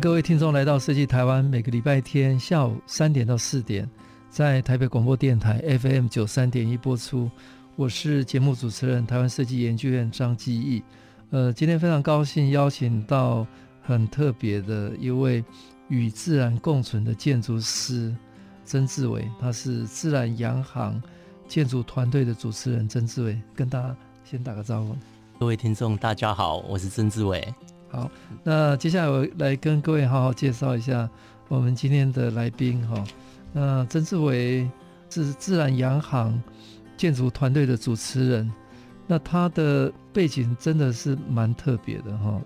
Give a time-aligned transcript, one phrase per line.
[0.00, 3.88] 各位听众来到设计台湾，每个礼拜天下午三点到四点，
[4.28, 7.30] 在台北广播电台 FM 九三点一播出。
[7.76, 10.82] 我是节目主持人，台湾设计研究院张基义。
[11.30, 13.46] 呃，今天非常高兴邀请到
[13.80, 15.42] 很特别的一位
[15.88, 18.14] 与自然共存的建筑师
[18.64, 21.00] 曾志伟，他是自然洋行
[21.48, 24.94] 建筑团队的主持人曾志伟，跟大家先打个招呼。
[25.38, 27.42] 各位听众，大家好，我是曾志伟。
[27.96, 28.10] 好，
[28.44, 31.08] 那接下来我来跟各位好好介绍一下
[31.48, 33.02] 我们今天的来宾哈。
[33.54, 34.70] 那曾志伟
[35.08, 36.38] 是自然洋行
[36.94, 38.52] 建筑团队的主持人，
[39.06, 42.38] 那他的背景真的是蛮特别的哈。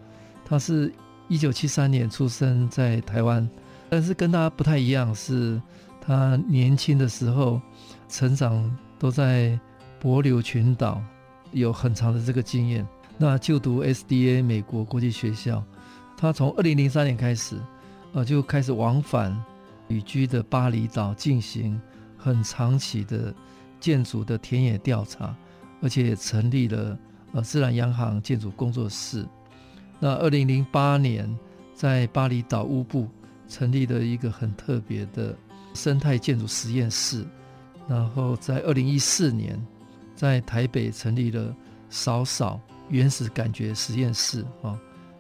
[0.45, 0.93] 他是
[1.27, 3.48] 一九七三年出生在台湾，
[3.89, 5.61] 但是跟他不太一样，是
[6.01, 7.61] 他年轻的时候
[8.09, 9.59] 成长都在
[10.01, 11.03] 帛琉群岛，
[11.51, 12.87] 有很长的这个经验。
[13.22, 15.62] 那就读 SDA 美国国际学校，
[16.16, 17.60] 他从二零零三年开始，
[18.14, 19.38] 呃，就开始往返
[19.88, 21.78] 旅居的巴厘岛进行
[22.16, 23.34] 很长期的
[23.78, 25.36] 建筑的田野调查，
[25.82, 26.98] 而且也成立了
[27.32, 29.28] 呃自然洋行建筑工作室。
[29.98, 31.28] 那二零零八年
[31.74, 33.06] 在巴厘岛乌布
[33.46, 35.36] 成立了一个很特别的
[35.74, 37.26] 生态建筑实验室，
[37.86, 39.62] 然后在二零一四年
[40.16, 41.54] 在台北成立了
[41.91, 42.58] 少少。
[42.91, 44.78] 原始感觉实验室啊，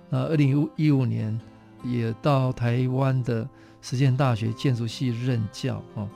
[0.08, 1.38] 那二零一五年
[1.82, 3.48] 也到台湾的
[3.80, 6.08] 实践大学建筑系任教啊。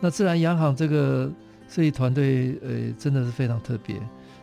[0.00, 1.30] 那自然洋行这个
[1.68, 4.00] 设计团队，呃，真的是非常特别。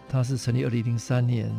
[0.09, 1.49] 它是成立二零零三年，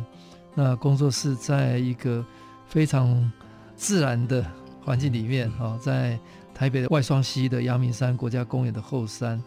[0.53, 2.23] 那工作室在一个
[2.67, 3.31] 非常
[3.75, 4.45] 自然的
[4.83, 6.19] 环境里面啊，在
[6.53, 9.41] 台北的外双溪的阳明山国家公园的后山。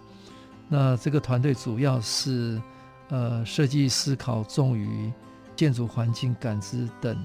[0.68, 2.60] 那这个团队主要是
[3.10, 5.12] 呃设计思考重于
[5.56, 7.24] 建筑环境感知等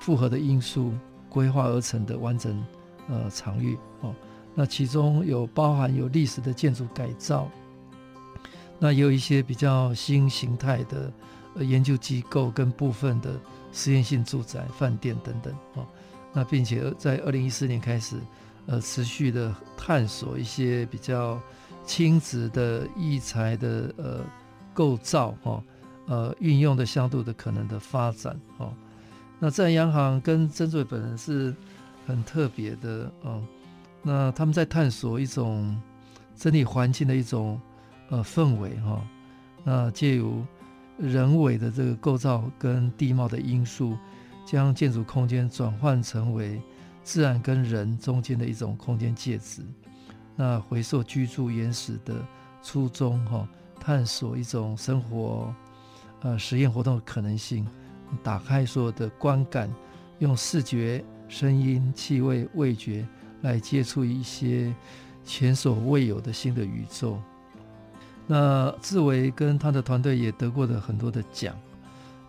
[0.00, 0.92] 复合的因素
[1.28, 2.64] 规划而成的完整
[3.08, 4.14] 呃场域哦，
[4.54, 7.48] 那其中有包含有历史的建筑改造，
[8.78, 11.12] 那也有一些比较新形态的
[11.56, 13.38] 呃研究机构跟部分的
[13.72, 15.86] 实验性住宅、饭店等等哦，
[16.32, 18.16] 那并且在二零一四年开始
[18.66, 21.38] 呃持续的探索一些比较
[21.84, 24.24] 轻质的异材的呃
[24.72, 25.62] 构造哦。
[26.06, 28.72] 呃，运用的向度的可能的发展哦，
[29.40, 31.52] 那自然洋行跟曾志伟本人是
[32.06, 33.42] 很特别的哦。
[34.02, 35.76] 那他们在探索一种
[36.36, 37.60] 整体环境的一种
[38.08, 39.04] 呃氛围哈。
[39.64, 40.46] 那借由
[40.96, 43.98] 人为的这个构造跟地貌的因素，
[44.46, 46.62] 将建筑空间转换成为
[47.02, 49.60] 自然跟人中间的一种空间介质。
[50.36, 52.14] 那回溯居住原始的
[52.62, 53.48] 初衷哈，
[53.80, 55.52] 探索一种生活。
[56.22, 57.66] 呃，实验活动的可能性，
[58.22, 59.70] 打开所有的观感，
[60.18, 63.06] 用视觉、声音、气味、味觉
[63.42, 64.74] 来接触一些
[65.24, 67.20] 前所未有的新的宇宙。
[68.26, 71.54] 那志伟跟他的团队也得过的很多的奖。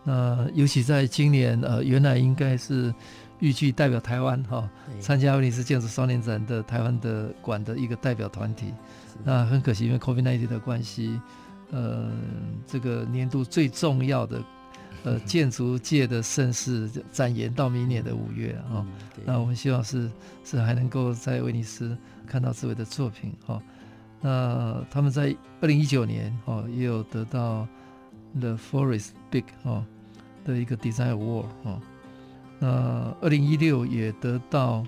[0.03, 2.93] 那尤其在今年，呃，原来应该是
[3.39, 4.69] 预计代表台湾哈、哦、
[4.99, 8.73] 参加威尼斯建筑双年展的台湾的馆的一个代表团体。
[9.23, 11.19] 那很可惜，因为 COVID-19 的关系。
[11.69, 12.09] 呃，
[12.65, 14.41] 这个年度最重要的
[15.03, 18.85] 呃 建筑界的盛事展延到明年的五月啊、哦
[19.17, 19.23] 嗯。
[19.25, 20.09] 那我们希望是
[20.45, 23.61] 是还能够在威尼斯看到志伟的作品哈、哦。
[24.21, 27.67] 那他们在二零一九年哈、哦、也有得到
[28.39, 29.85] The Forest Big、哦、
[30.45, 31.81] 的一个 Design Award 哈、哦。
[32.59, 32.67] 那
[33.19, 34.85] 二零一六也得到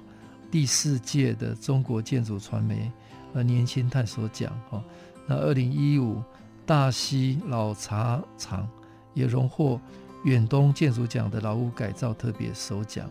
[0.49, 2.89] 第四届的中国建筑传媒
[3.33, 4.83] 呃年轻探索奖哈、哦。
[5.27, 6.23] 那二零一五。
[6.69, 8.69] 大溪老茶厂
[9.15, 9.81] 也荣获
[10.23, 13.09] 远东建筑奖的老屋改造特别首奖。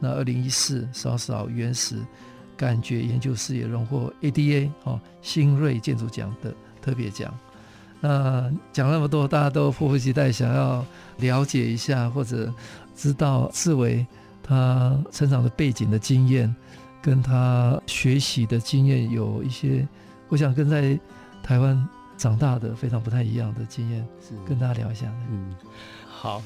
[0.00, 1.98] 那二零一四扫扫原始
[2.56, 7.30] 感觉研究室也荣获 ADA 哦新锐建筑奖的特别奖。
[8.00, 10.82] 那讲那么多，大家都迫不及待想要
[11.18, 12.50] 了解一下，或者
[12.96, 14.06] 知道志伟
[14.42, 16.56] 他成长的背景的经验，
[17.02, 19.86] 跟他学习的经验有一些，
[20.30, 20.98] 我想跟在
[21.42, 21.86] 台湾。
[22.16, 24.34] 长大的非常不太一样的经验，是。
[24.46, 25.12] 跟大家聊一下。
[25.30, 25.54] 嗯，
[26.06, 26.42] 好，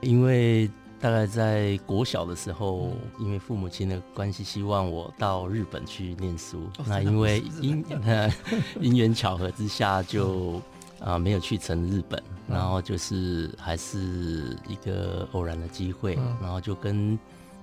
[0.00, 0.70] 因为
[1.00, 6.68] 大概在国小的时候，因为父母亲的关系，希望我到日本去念书。
[6.78, 7.84] 哦、那因为因
[8.80, 10.60] 因缘巧合之下就，
[11.00, 17.18] 啊没有去成日本，然后就是还是一个偶然的机会，然后就跟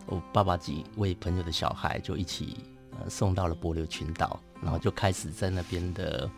[0.06, 2.58] 我爸爸几位朋友的小孩就一起
[3.00, 6.30] 呃送到了帛琉群岛，然后就开始在那边的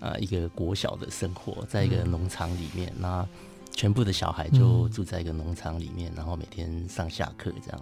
[0.00, 3.26] 呃一个国小的生活，在一个农场里面那。
[3.70, 7.80] 全部的小孩就住在一个农场里面，嗯、然后每天上下课这样，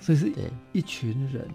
[0.00, 1.46] 所以是对一群人，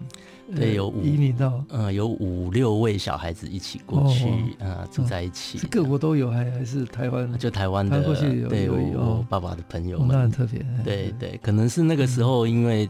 [0.56, 4.24] 对有五移民到，嗯，有五六位小孩子一起过去，
[4.60, 7.36] 嗯、哦，住在一起，是各国都有，还还是台湾？
[7.36, 8.02] 就台湾的，
[8.48, 12.88] 对有爸爸的朋友们，那很特别，对对，可能是那个时候因为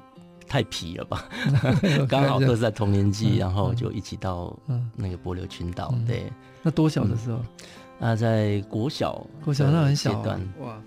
[0.48, 1.24] 太皮了吧，
[2.08, 4.56] 刚、嗯、好都是在同年纪，然后就一起到
[4.96, 6.30] 那个帛琉群岛，对，
[6.62, 7.38] 那多小的时候？
[7.98, 10.80] 那在国小，国小那很小段，哇。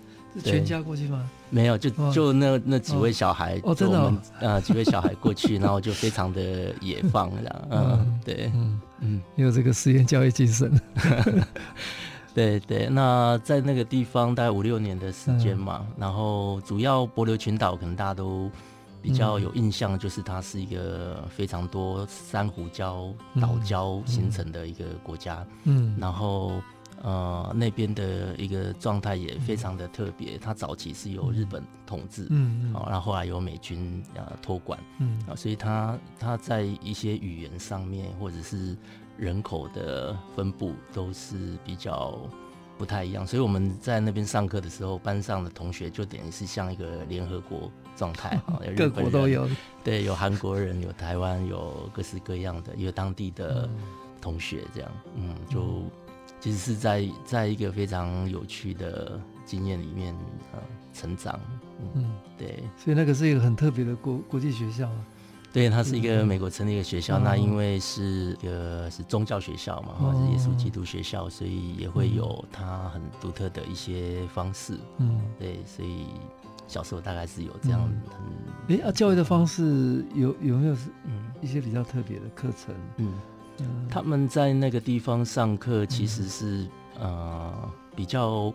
[0.44, 1.26] 全家过去吗？
[1.48, 8.80] 没有，就就那那几位小孩哦，真的啊、呃，几位小孩过去， 然后就非常的野放这样，嗯，对，嗯。
[9.00, 10.70] 嗯，有这个实验教育精神，
[12.34, 12.86] 对对。
[12.90, 18.50] 那在那个地方大概五六年的时间嘛，然后主要帛琉群岛可能大家都
[19.06, 26.60] 比较有印象，就是它是一个非常多珊瑚礁岛礁形成的一个国家，嗯，然后。
[27.02, 30.38] 呃，那边的一个状态也非常的特别。
[30.38, 38.74] 它早期是由日本统治，嗯，好，然后后来由美军呃托管，嗯，啊，所以它它在一些语言上面或者是
[39.18, 42.18] 人口的分布都是比较
[42.78, 43.26] 不太一样。
[43.26, 49.48] 所以我们在那边上课的时候，班上的同学就等于是像一个联合国状态 啊，各国都有，
[49.82, 53.68] 对，有韩国人，有台湾，有各式各样的，有当地的
[54.20, 55.82] 同学这样，嗯，就。
[56.38, 60.14] 其实是在在一个非常有趣的经验里面
[60.52, 60.58] 呃
[60.92, 61.40] 成长，
[61.80, 62.14] 嗯，嗯。
[62.36, 64.88] 对，所以那个是一个很特别的国国际学校，
[65.50, 76.04] 对，它是一个美国成立的学校，嗯、那因为是一个是宗教学校嘛，或者是耶稣基督学校，所以也会有它很独特的一些方式，嗯，对，所以
[76.66, 83.12] 小时候大概是有这样很，哎、嗯，啊，教育的方式有有没有是嗯一些比较特别的课程，嗯。
[83.88, 86.68] 他们在那个地方上课，其实是、
[87.00, 88.52] 嗯、呃比较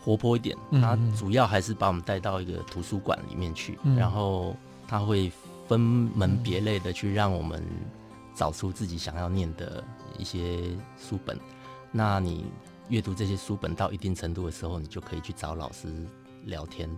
[0.00, 0.56] 活泼一点。
[0.72, 4.56] 他主要还是把我们带到一个图书馆里面去，嗯、然后
[4.88, 5.30] 他会
[5.68, 7.64] 分门别类的去让我们
[8.34, 9.84] 找出自己想要念的
[10.18, 10.64] 一些
[10.98, 11.38] 书本。
[11.92, 12.46] 那你
[12.88, 15.86] 阅读这些书本到一定程度的时候，你就可以去找老师
[16.46, 16.90] 聊天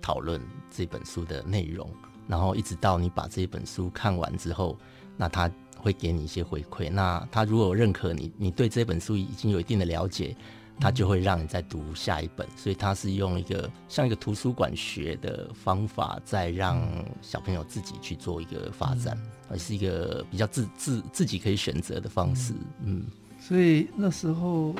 [0.00, 1.88] 讨论这本书的内容，
[2.26, 4.78] 然后一直到你把这本书看完之后，
[5.16, 5.50] 那他。
[5.82, 6.90] 会给你一些回馈。
[6.90, 10.36] 那他如果认可你，你对这本书已经有一定的了解，
[10.78, 12.46] 他就会让你再读下一本。
[12.54, 16.86] 所以他是用一个像一个图书馆学的方法，在让
[17.22, 19.16] 小朋友自己去做一个发展，
[19.48, 22.52] 而是一个比较自自自己可以选择的方式。
[22.84, 23.06] 嗯，
[23.40, 24.74] 所以那时候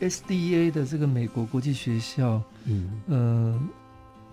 [0.00, 3.52] SDA 的这个美国国际学校，嗯嗯。
[3.52, 3.60] 呃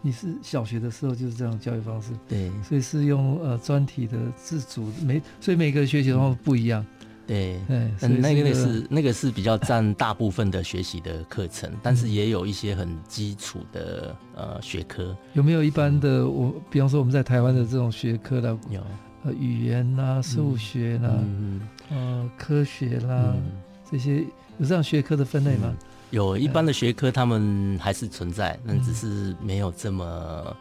[0.05, 6.85] 你是小学的时候就是这样教育方式，对，所以是用呃专题的自主每，所以每个学习的话不一样，
[7.25, 7.59] 对。
[7.67, 15.17] 对，嗯，那个是那个是比较占大部分的学习的课程，但是也有一些很基础的呃学科。
[15.33, 18.79] 有没有一般的我，比方说我们在台湾的这种学科的有。
[19.23, 23.33] 呃语言啦、数学啦、嗯呃科学啦
[23.89, 24.17] 这些
[24.59, 25.73] 有这样学科的分类吗？
[26.11, 30.55] 有一般的学科，他们还是存在，但只是没有这么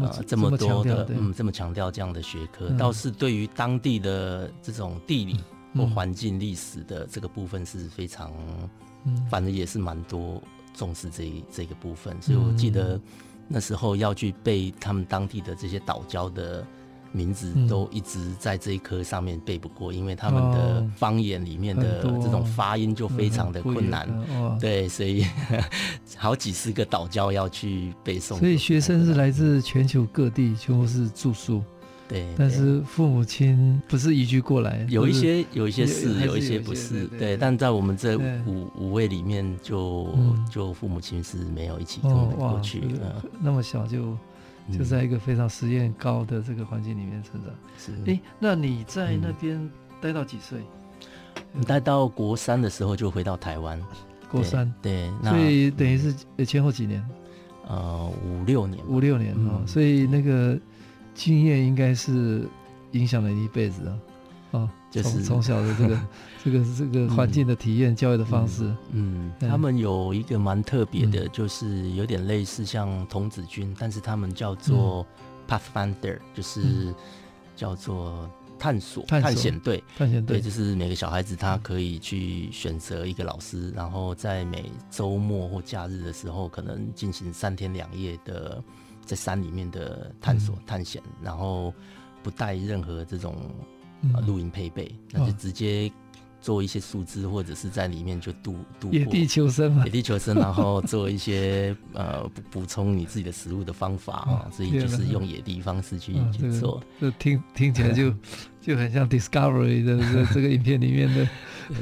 [0.00, 2.68] 呃这么多的嗯这么强调这样的学科。
[2.78, 5.40] 倒是对于当地的这种地理
[5.74, 8.32] 或环境历史的这个部分是非常，
[9.04, 10.42] 嗯反正也是蛮多
[10.74, 12.16] 重视这这个部分。
[12.20, 13.00] 所以我记得
[13.48, 16.66] 那时候要去背他们当地的这些岛礁的。
[17.16, 24.06] 名字都一直在这一科上面背不过，因为他们的方言里面的这种发音就非常的困难，
[24.60, 25.24] 对，所以
[26.14, 28.38] 好几十个岛礁要去背诵。
[28.38, 31.62] 所以学生是来自全球各地，全部是住宿，
[32.06, 32.26] 对。
[32.36, 37.34] 但是父母亲不是移居过来，有一些有一些是，有一些不是，对。
[37.34, 40.14] 但在我们这五五位里面，就
[40.50, 42.82] 就父母亲是没有一起跟我们过去，
[43.40, 44.14] 那么小就。
[44.72, 47.52] 就在一个非常实验高的这个环境里面成长。
[47.78, 49.70] 是，哎、欸，那你在那边
[50.00, 50.60] 待到几岁？
[51.66, 53.80] 待到国三的时候就回到台湾。
[54.30, 57.04] 国三，对，所以等于是前后几年？
[57.68, 59.60] 呃，五六年，五六年哦。
[59.60, 60.58] 嗯、所以那个
[61.14, 62.46] 经验应该是
[62.92, 63.98] 影响了你一辈子啊。
[64.56, 66.00] 哦，就是从小的这个
[66.44, 68.64] 这个这个环境的体验、嗯、教育的方式。
[68.90, 75.06] 嗯，嗯他们有一个蛮特别的，就是有点类似像童子军，但是他们叫做
[75.48, 76.94] Pathfinder，就是
[77.54, 78.30] 叫做。
[78.58, 88.64] 探索探险队，探险队就是每个小孩子他可以去选择一个老师，然后在每周末或假日的时候，可能进行三天两夜的
[89.04, 91.70] 在山里面的探索探险，然后
[92.22, 93.36] 不带任何这种
[94.26, 95.90] 露营配备，那就直接。
[96.38, 98.96] 做一些树枝，或者是在里面就度度过。
[98.96, 106.80] 野地求生嘛，野地求生， 然后做一些呃补补充你自己的食物的方法啊，所以就是用野地方式去去做。
[107.00, 108.14] 这听听起来就
[108.62, 111.28] 就很像 Discovery 的这这个影片里面的，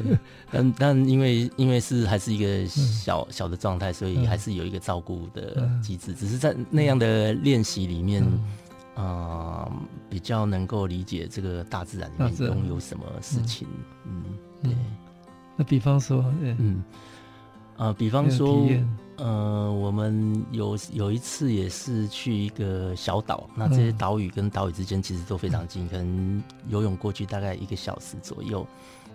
[0.50, 8.24] 但但因为因为是还是一个小小的状态，所以还是有一个照顾的机制，只是在那样的练习里面。
[8.94, 9.72] 啊、呃，
[10.08, 13.66] 比较能够理解这个大自然里面拥有什么事情，
[14.04, 14.22] 嗯，
[14.62, 14.72] 对。
[15.56, 16.82] 那比方说，嗯，
[17.76, 18.68] 啊、呃，比方说，
[19.16, 28.66] 呃，我们有有一次也是去一个小岛，那这些岛屿跟岛屿之间其实都非常近，可能游泳过去大概一个小时左右。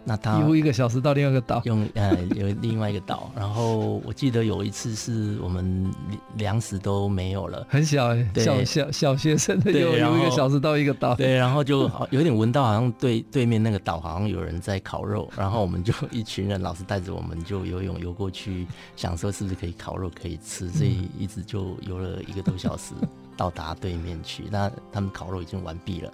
[0.04, 5.92] 那他游一个小时到另外一个岛，用呃有另外一个岛， 然后我记得有一次是我们
[6.36, 18.66] 粮食都没有了，很小哎，小小小学生的游游一个小时到一个岛，对，然后就有点闻到好像对对面那个岛好像有人在烤肉， 然后我们就一群人老师带着我们就游泳游过去，
[18.96, 22.94] 想说是不是可以烤肉可以吃，所以一直就游了一个多小时
[23.38, 26.14] 到达对面去，那他们烤肉已经完毕了，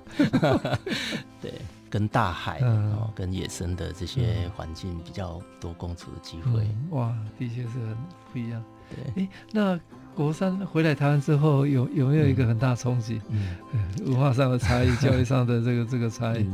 [1.41, 1.53] 对。
[1.89, 7.97] 跟大海、嗯、哦，跟野生的这些环境比较多共处的机会、嗯，哇，的确是很
[8.31, 8.63] 不一样。
[8.89, 9.79] 对，哎，那
[10.13, 13.21] 国三回来台湾之后，有有没有一个很大冲击？
[13.29, 13.55] 嗯，
[14.05, 16.47] 文化上的差异， 教育上的这个这个差异。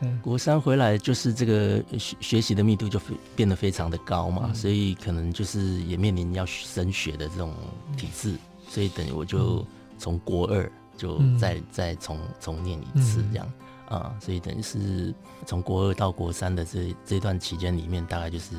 [0.00, 3.00] 嗯，国三回来就是这个学学习的密度就
[3.34, 7.52] 变得非常的高嘛，嗯、所以可能就是也面临要升学的这种
[7.96, 9.66] 体制，嗯、所以等于我就
[9.98, 13.52] 从国二就再、嗯、再重重念一次这样。
[13.90, 15.14] 嗯啊，所以等于是
[15.46, 18.54] 从国二到国三的这这段期间里面，大概就是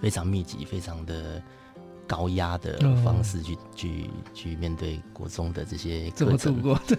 [0.00, 1.42] 非常密集、非常的
[2.06, 6.10] 高压的方式去、哦、去去面对国中的这些。
[6.10, 6.98] 怎么度过的？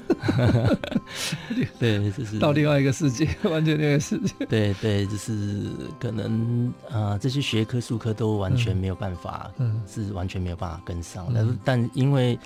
[1.79, 4.33] 对，就是到另外一个世界，完全另外一个世界。
[4.47, 11.27] 对对，就是可能啊、呃，这些学科、术科都完全没有办法，嗯，是完全没有办法跟上。
[11.33, 12.37] 但是、嗯、但因为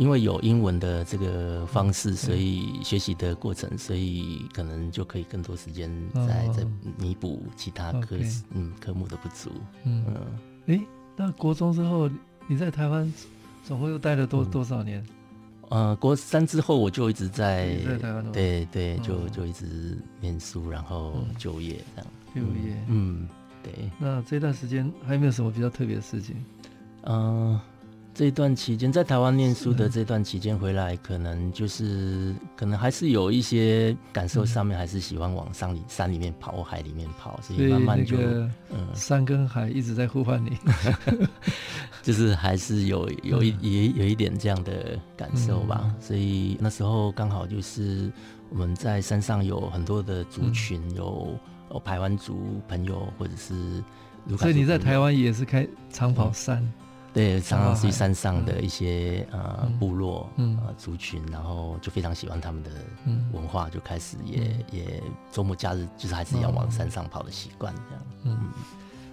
[0.00, 5.94] 因为有英文的这个方式，所以学习的过程，所以可能就可以更多时间
[6.26, 6.66] 在在
[6.96, 8.16] 弥补其他科
[8.54, 9.50] 嗯科目的不足。
[9.84, 10.80] 嗯嗯，哎，
[11.16, 12.08] 那国中之后
[12.46, 13.12] 你在台湾
[13.62, 15.04] 总共又待了多多少年？
[15.68, 22.10] 呃，国三之后我就一直在在台湾，对对，就就一直念书，然后就业这样。
[22.34, 23.28] 就业，嗯，
[23.62, 23.90] 对。
[23.98, 26.36] 那这段时间还有没有什么比较特别的事情？
[27.02, 27.60] 嗯。
[28.12, 38.18] 这段期间在台湾念书的这段期间回来，可能就是可能还是有一些感受上面，还是喜欢往山里山里面跑或海里面跑，所以慢慢就
[38.70, 40.58] 嗯，山跟海一直在呼唤你，
[42.02, 45.94] 就是还是有有一也有一点这样的感受吧。
[46.00, 48.12] 所以那时候刚好就是
[48.50, 51.38] 我们在山上有很多的族群，有
[51.72, 53.82] 有排湾族朋友或者是，
[54.36, 56.70] 所以你在台湾也是开长跑山。
[57.12, 62.70] 对，常常去山上的一些呃部落呃族群，然后就非常喜欢他们的
[63.32, 65.02] 文化，就开始也也
[65.32, 68.04] 周末假日就是还是要往山上跑的习惯这样。
[68.24, 68.38] 嗯，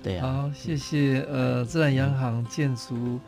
[0.03, 0.43] 对啊。
[0.43, 3.19] 好，谢谢呃自然洋行建筑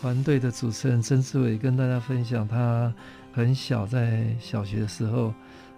[0.00, 2.92] 团队的主持人曾志伟跟大家分享，他
[3.32, 5.32] 很小在小学的时候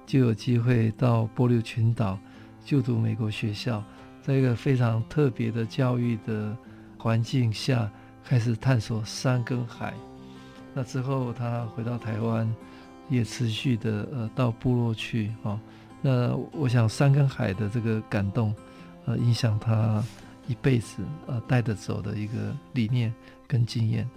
[0.07, 2.19] 就有机会到波琉群岛
[2.65, 3.85] 就读美国学校，
[4.23, 6.57] 在一个非常特别的教育的
[6.97, 7.91] 环境下。
[8.31, 9.93] 开始探索山跟海，
[10.73, 12.49] 那之后他回到台湾，
[13.09, 15.61] 也持续的呃到部落去啊、
[16.01, 18.55] 那我想山跟海的这个感动，
[19.05, 20.01] 呃，影响他
[20.47, 23.13] 一辈子呃带着走的一个理念
[23.49, 24.09] 跟经验。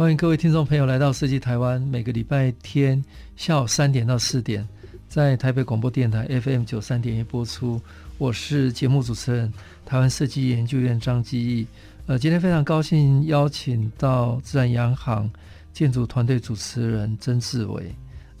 [0.00, 3.04] 欢迎各位听众朋友来到设计台湾，每个礼拜天
[3.36, 4.66] 下午三点到四点，
[5.10, 7.78] 在台北广播电台 FM 九三点一播出。
[8.16, 9.52] 我是节目主持人
[9.84, 11.66] 台湾设计研究院张基义。
[12.06, 15.30] 呃，今天非常高兴邀请到自然洋行
[15.74, 17.94] 建筑团队主持人曾志伟，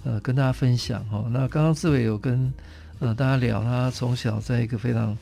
[0.04, 1.26] 呃，跟大家分享哈。
[1.30, 2.50] 那刚刚志伟有跟
[3.00, 5.14] 呃大家聊，他从小在一个非常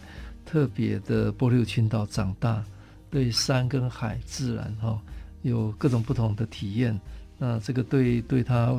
[0.47, 2.63] 特别的波琉群岛长大，
[3.11, 5.03] 对山跟海自然哈
[5.43, 6.99] 有各种不同的体验。
[7.39, 8.75] 那这个对对他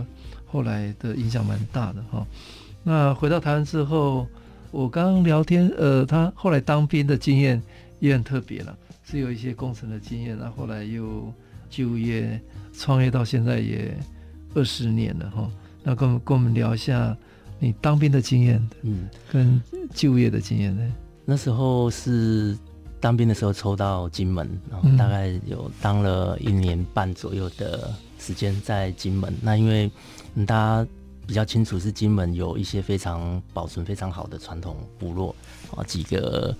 [0.45, 2.25] 后来的影响蛮大的哈。
[2.83, 4.27] 那回到台湾之后，
[4.71, 7.61] 我刚刚聊天，呃，他后来当兵的经验
[7.99, 11.31] 也很特别了，是有一些工程的经验，然后后来又
[11.69, 12.39] 就业
[12.73, 13.97] 创业到现在也
[14.53, 15.49] 二十年了哈。
[15.83, 17.15] 那跟我们跟我们聊一下
[17.59, 19.61] 你当兵的经验，嗯，跟
[19.93, 20.81] 就业的经验呢？
[21.25, 22.57] 那时候是
[22.99, 29.33] 当兵的时候抽到金门，然后大概有当了一年半左右的时间在金门。
[29.41, 29.89] 那因为
[30.45, 30.87] 大家。
[31.27, 35.35] 比较清楚是金门有一些非常保存非常好的传统部落
[35.75, 36.57] 啊，几个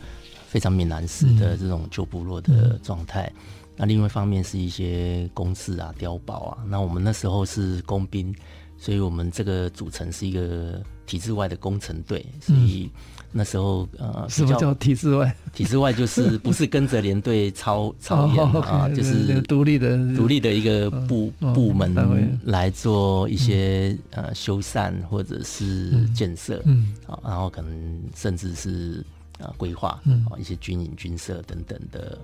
[0.48, 3.24] 非常闽南式的这种旧部落的状态。
[3.36, 3.42] 嗯、
[3.78, 6.64] 那另外一方面是一些工事啊、碉堡啊。
[6.68, 8.32] 那我们那时候是工兵，
[8.78, 12.92] 所以我们这个组成是一个体制外的工程队，所以。
[12.94, 15.36] 嗯那时候呃，什么叫体制外？
[15.54, 29.06] 体制外就是 不是跟着连队操操演啊，就是独立的独立的一个部部门来做一些呃修缮或者是建设，嗯，啊，然后可能甚至是
[29.40, 32.18] 啊规划啊一些军营军舍等等的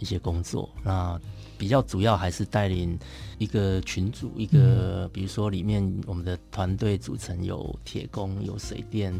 [0.00, 0.68] 一些工作。
[0.82, 1.20] 那
[1.56, 2.98] 比较主要还是带领
[3.38, 9.12] 一个群组，一个比如说里面我们的团队组成有铁工，有水电。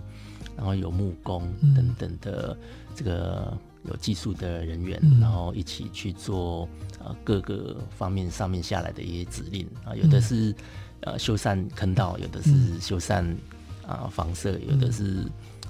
[0.59, 2.59] 然后有木工等等的
[2.97, 10.53] 这个有技术的人员，嗯、然后一起去做呃各个方面上面下来的一些指令啊，有的是
[11.03, 13.37] 呃修缮坑道，有的是修缮
[13.87, 15.25] 啊房舍，有的是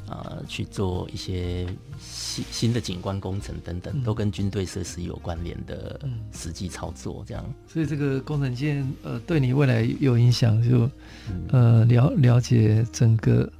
[0.09, 1.67] 啊去做一些
[2.01, 6.01] 新新的景观工程等等，都跟军队设施有关联的
[6.33, 7.45] 实际操作这样。
[7.67, 10.91] 所以这个工程建呃对你未来有影响，就
[11.51, 13.53] 呃了了解整个。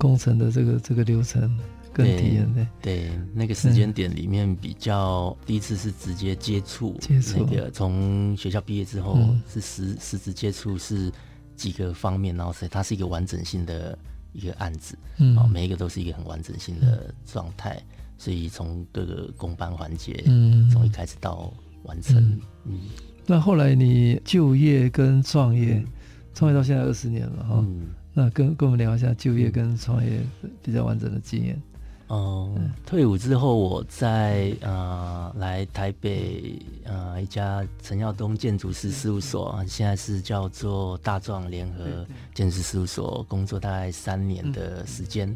[0.00, 1.54] 工程的这个这个流程
[1.92, 3.10] 跟体验的，对。
[3.34, 7.38] 那个时间点里面比较第一次是直接接触，接触。
[7.38, 11.12] 那个从学校毕业之后是实实质接触是
[11.54, 13.96] 几个方面，然后所以它是一个完整性的
[14.32, 17.78] 一个案子，嗯，每一个都是一个很完整性的状态，
[18.16, 22.16] 所以从各个工班环节，嗯，从一开始到完成，
[22.64, 22.80] 嗯，
[23.26, 25.84] 那后来你就业跟创业，
[26.32, 27.64] 创业到现在二十年了哈。
[28.12, 30.20] 那跟跟我们聊一下就业跟创业
[30.62, 31.60] 比较完整的经验。
[32.08, 45.32] 哦、嗯，退伍之后，我在呃来台北呃一家陈耀东建筑师事务所，现在是叫做大壮联合建筑师事务所，工作大概三年的时间。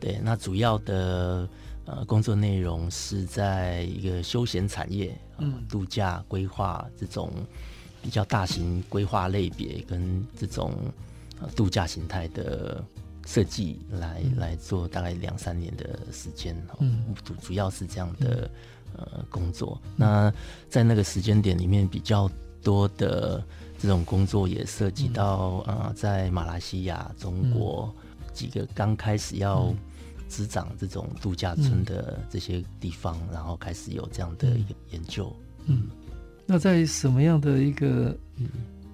[0.00, 1.48] 对，那主要的
[1.84, 7.30] 呃工作内容是在一个休闲产业，嗯，度假规划这种
[8.02, 10.72] 比较大型规划类别跟这种。
[11.54, 12.82] 度假形态的
[13.26, 18.50] 设计来来做大概两三年的时间，嗯，主主要是这样的
[18.96, 19.80] 呃工作。
[19.96, 20.32] 那
[20.68, 22.30] 在那个时间点里面，比较
[22.62, 23.44] 多的
[23.78, 27.94] 这种工作也涉及到啊，在马来西亚、中国
[28.32, 29.74] 几个刚开始要
[30.28, 35.34] 执掌这种度假村的这些地方，然后开始有这样的一个研究。
[35.66, 35.88] 嗯，
[36.46, 38.16] 那在什么样的一个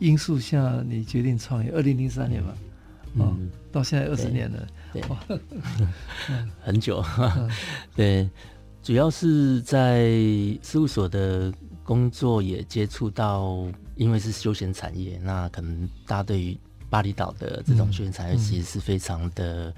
[0.02, 1.70] 因素下，你决定创业？
[1.70, 2.52] 二零零三年嘛，
[3.14, 3.36] 嗯、哦，
[3.70, 5.38] 到现在二十年了，对，对
[6.60, 7.04] 很久。
[7.94, 8.28] 对，
[8.82, 10.10] 主要是在
[10.60, 11.52] 事务所的
[11.84, 16.58] 工作也接触到，因为是休闲产业，那可能大家对于
[16.90, 19.72] 巴厘岛的这种休闲产业其实是非常的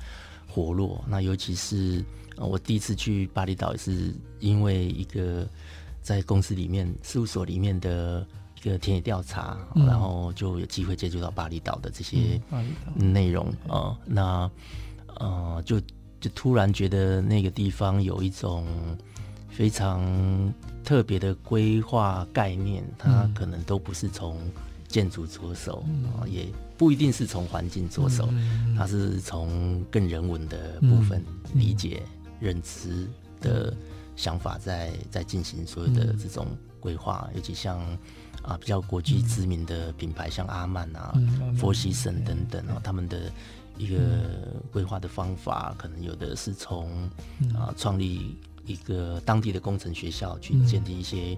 [0.48, 1.02] 活络。
[1.04, 2.02] 嗯、那尤其是
[2.38, 5.46] 我第一次去巴厘岛，也是因为一个
[6.00, 8.26] 在公司里面、事务所里面的。
[8.64, 12.40] 一个田野调查，然后就有机会接触到巴厘岛的这些
[12.94, 13.94] 内容啊。
[14.06, 14.50] 那
[15.18, 15.78] 呃，就
[16.18, 18.66] 就突然觉得那个地方有一种
[19.50, 20.02] 非常
[20.82, 24.40] 特别的规划概念，它可能都不是从
[24.88, 26.46] 建筑着手啊，也
[26.78, 28.26] 不一定是从环境着手，
[28.78, 31.22] 它是从更人文的部分
[31.52, 32.02] 理解、
[32.40, 33.06] 认知
[33.42, 33.76] 的
[34.16, 36.46] 想法在在进行所有的这种
[36.80, 37.78] 规划，尤其像。
[38.44, 43.32] 啊，比较国际知名的品牌，像阿曼啊、嗯、Four Seasons 等等啊，他们的
[43.78, 43.96] 一个
[44.70, 47.08] 规划的方法，可能有的是从
[47.54, 51.36] 啊创立一个当地的工程学校，去建立一些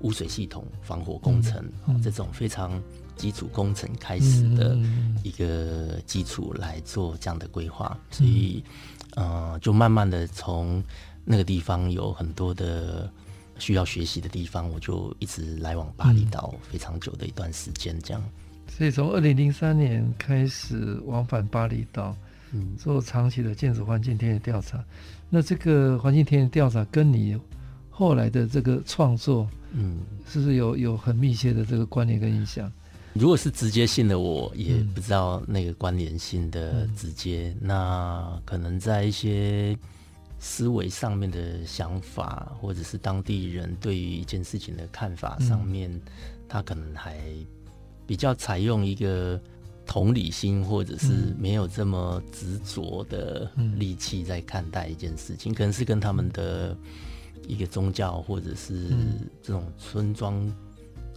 [0.00, 2.82] 污水系统、防火工程啊，这种非常
[3.14, 4.76] 基础工程开始的
[5.22, 8.64] 一个基础来做这样的规划，所以
[9.14, 10.82] 呃，就慢慢的从
[11.24, 13.08] 那个地方有很多的。
[13.58, 18.22] 需要学习的地方，我就一直来往巴厘岛非常久的一段时间，这样。
[18.68, 22.16] 所以从二零零三年开始往返巴厘岛，
[22.52, 24.84] 嗯，做长期的建筑环境田野调查。
[25.28, 27.36] 那这个环境田野调查跟你
[27.90, 32.70] 后来的这个创作，嗯，是不是有有很密切的这个关联跟影响？
[33.14, 37.52] 如果是直接性的，我也不知道那个关联性的直接。
[37.60, 39.76] 嗯、那可能在一些
[40.38, 46.00] 思维上面的想法，或者是当地人对于一件事情的看法上面，嗯、
[46.48, 47.18] 他可能还
[48.06, 49.40] 比较采用一个
[49.86, 56.76] 同理心，或者是没有这么执着的力气在看待一件事情，可能是跟他们的
[57.46, 58.88] 一个宗教，或者是
[59.42, 60.50] 这种村庄。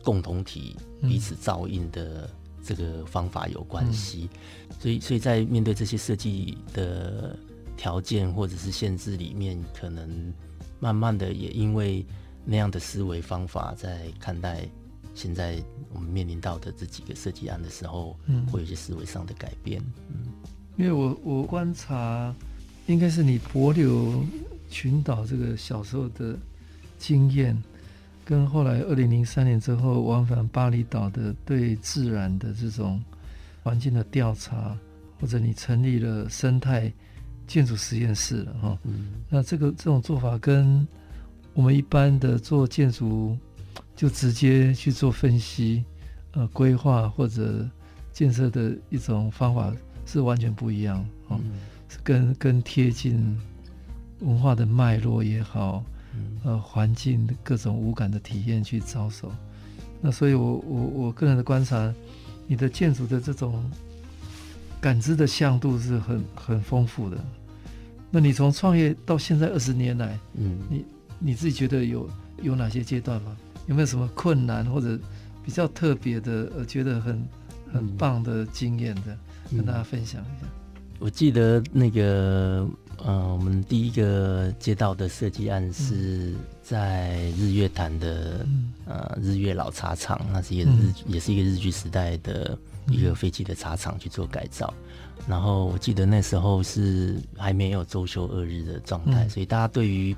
[0.03, 2.27] 共同体彼此照应的
[2.63, 4.27] 这个方法有关系，
[4.67, 7.37] 嗯、所以所以在面对这些设计的
[7.77, 10.33] 条件或者是限制里面，可能
[10.79, 12.05] 慢慢的也因为
[12.45, 14.67] 那样的思维方法，在看待
[15.13, 15.61] 现在
[15.93, 19.81] 我们面临到的这几个设计案的时候，嗯，会有一些思维上的改变。
[20.09, 20.27] 嗯，
[20.77, 22.33] 因为我我观察，
[22.87, 24.23] 应该是你博流
[24.69, 26.37] 群岛这个小时候的
[26.97, 27.61] 经验。
[28.23, 33.03] 跟后来二零零三年之后往返巴厘岛的对自然的这种
[33.63, 34.77] 环境的调查，
[35.19, 36.93] 或者你成立了生态
[37.51, 40.87] 建筑实验室了哈，嗯、那这个这种做法跟
[41.53, 43.37] 我们一般的做建筑
[43.93, 45.83] 就直接去做分析、
[46.31, 47.67] 呃规划或者
[48.13, 49.73] 建设的一种方法
[50.05, 51.51] 是完全不一样哈，嗯、
[51.89, 53.37] 是跟更贴近
[54.21, 55.83] 文化的脉络也好。
[56.43, 59.31] 呃，环境各种无感的体验去着手，
[60.01, 61.93] 那所以我，我我我个人的观察，
[62.47, 63.63] 你的建筑的这种
[64.81, 67.15] 感知的向度是很很丰富的。
[68.11, 70.85] 那你从创业到现在二十年来，嗯，你
[71.17, 72.07] 你自己觉得有
[72.41, 73.35] 有哪些阶段吗？
[73.67, 74.99] 有没有什么困难或者
[75.43, 77.27] 比较特别的，呃，觉得很
[77.71, 79.17] 很棒的经验的，
[79.49, 80.47] 跟大家分享一下。
[80.99, 82.67] 我记得那个。
[83.03, 92.55] 呃，我们第一个接到的设计案是在日月潭的、嗯、呃日月老茶厂，那是一个日、嗯、也是一个日据时代的
[92.89, 94.71] 一个废弃的茶厂去做改造。
[95.21, 100.15] 嗯、然后我记得那时候是还没有周休二日的状态，嗯、所以大家对于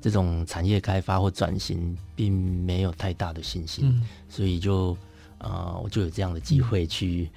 [0.00, 2.32] 这种产业开发或转型并
[2.64, 4.92] 没有太大的信心，嗯、所以就
[5.38, 7.28] 啊、呃、我就有这样的机会去。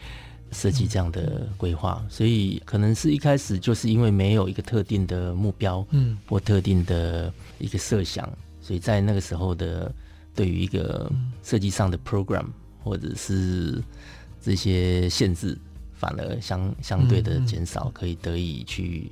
[0.53, 9.89] 设计这样的规划，所以可能是一开始就是因为没有一个特定的目标，嗯，或特定的一个设想，所以在那个时候的
[10.35, 11.09] 对于一个
[11.41, 12.43] 设计上的 program
[12.83, 13.81] 或者是
[14.41, 15.57] 这些限制，
[16.01, 19.11] 反而相相对的减少，可以得以去。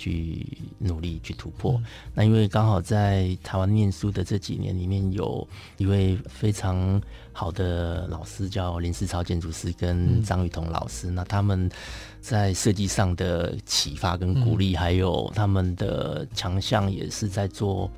[0.00, 0.46] 去
[0.78, 1.74] 努力去突破。
[1.74, 6.98] 嗯、那因为刚好在台湾念书的这几年里面，有一位非常
[7.34, 11.10] 好的老师叫林世超建筑师跟张雨桐老师。
[11.10, 11.70] 嗯、那他们
[12.18, 17.90] 在设计上的启发跟鼓励，嗯、还有他们的强项，也是在做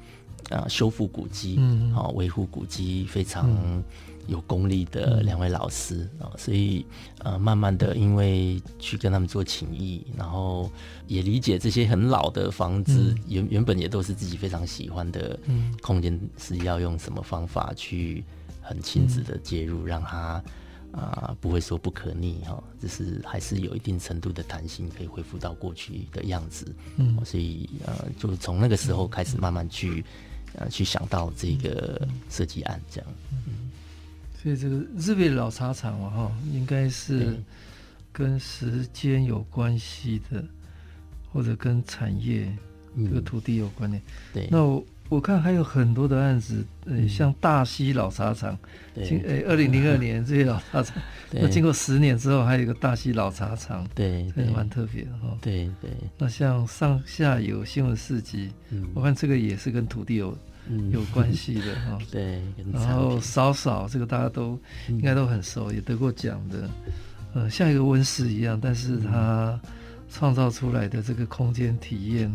[0.50, 3.48] 呃修复古迹，嗯，好维护古迹非常。
[3.48, 3.81] 嗯
[4.29, 6.87] 有功力的两位老师啊，嗯、所以
[7.19, 10.71] 呃，慢慢的，因为去跟他们做情谊，然后
[11.07, 15.39] 也理解这些很老的房子，嗯、原原本也都是自己非常喜欢的
[15.81, 18.25] 空间，是要用什么方法去
[18.61, 20.19] 很亲自的介入，嗯、让它
[20.93, 26.73] 啊、呃、不会说不可逆哈，就是还是有一定程度的弹性，可以恢复到过去的样子。
[26.97, 30.05] 嗯，所以呃，就从那个时候开始慢慢去
[30.55, 33.11] 呃去想到这个设计案这样。
[33.47, 33.62] 嗯。
[34.42, 37.37] 所以这个日月老茶厂嘛，哈，应该是
[38.12, 40.44] 跟时间有关系的，
[41.33, 42.52] 或者跟产业
[42.96, 43.96] 这个土地有关的。
[44.35, 48.59] 对，那我我看还有很多的案子，呃，像大溪老茶厂，
[48.96, 51.00] 经呃二零零二年 日月老茶厂，
[51.31, 55.38] 那经过十年之后，还有一个大溪老茶厂，对，也蛮特别的哈。
[55.40, 55.88] 对对。
[56.18, 58.50] 那像上下游新闻市集，
[58.92, 60.37] 我看这个也是跟土地有。
[60.90, 62.40] 有关系的 哈，对，
[62.72, 66.70] 然后少少这个大家都应该都很熟，也得过奖的，
[67.35, 69.61] 呃，像一个温室一样，但是它
[70.11, 72.33] 创造出来的这个空间体验，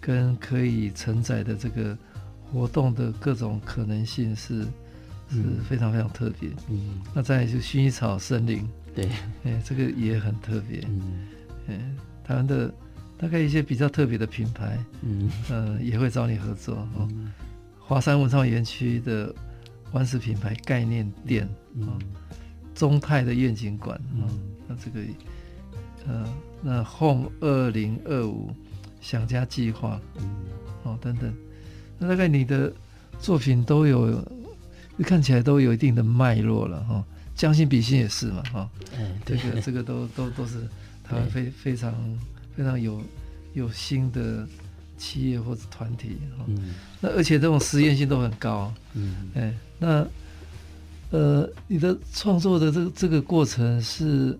[0.00, 1.96] 跟可以承载的这个
[2.44, 4.62] 活动的各种可能性是
[5.30, 6.50] 是非常非常特别。
[6.68, 9.08] 嗯，那再来就薰衣草森林，对，
[9.44, 10.80] 哎，这个也很特别。
[10.88, 11.28] 嗯，
[11.68, 11.80] 哎，
[12.24, 12.72] 台湾的
[13.16, 17.08] 大概一些比较特别的品牌，嗯，呃，也会找你合作哦。
[17.92, 19.34] 华山文创园区的
[19.92, 22.00] 万事品牌概念店，嗯，
[22.74, 24.26] 中泰的愿景馆，嗯，
[24.66, 25.00] 那这个，
[26.08, 26.26] 呃，
[26.62, 28.50] 那 Home 二零二五
[29.02, 30.24] 想家计划，嗯，
[30.84, 31.34] 哦，等等，
[31.98, 32.72] 那大概你的
[33.20, 34.26] 作品都有，
[35.00, 37.04] 看起来都有一定的脉络了哈。
[37.34, 38.70] 将心比心也是嘛哈。
[38.96, 40.62] 哎，这个这个都都都是
[41.04, 41.92] 台湾非非常
[42.56, 43.02] 非常有
[43.52, 44.48] 有心的
[45.02, 46.44] 企业或者团体哈。
[46.46, 46.74] 嗯。
[47.00, 48.72] 那而且这种实验性都很高。
[48.94, 49.28] 嗯。
[49.34, 50.06] 哎，那
[51.10, 54.38] 呃，你的创作的这个这个过程是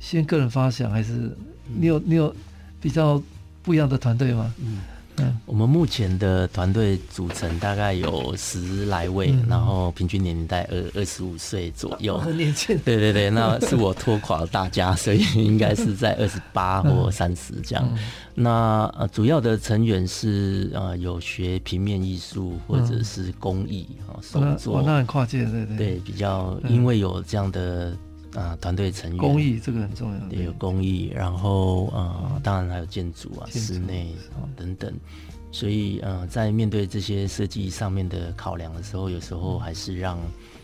[0.00, 1.30] 先个人发想，还是
[1.78, 2.34] 你有你有
[2.80, 3.22] 比较
[3.62, 4.52] 不一样的团队吗？
[4.58, 4.78] 嗯。
[5.18, 12.18] 嗯，我们目前的团队组成大概有十来位，嗯、然后平均年龄在二二十五岁左右。
[12.18, 12.76] 很年轻。
[12.84, 17.88] 对对对，那是我拖垮了大家，所以应该是在 二十八或三十这样。
[17.92, 17.98] 嗯、
[18.34, 24.82] 那呃，主要的成员是呃，有学平面艺术或者是工艺啊，手作。
[24.84, 25.76] 那很跨界，对对。
[25.76, 27.96] 对，比较因为有这样的。
[28.34, 30.28] 啊，团队成员，工艺这个很重要。
[30.28, 34.92] 也有工艺，然后呃，当然还有建筑啊、室内啊等等。
[35.52, 40.18] 所以呃，在面对这些设计上面的考量的时候，有时候还是让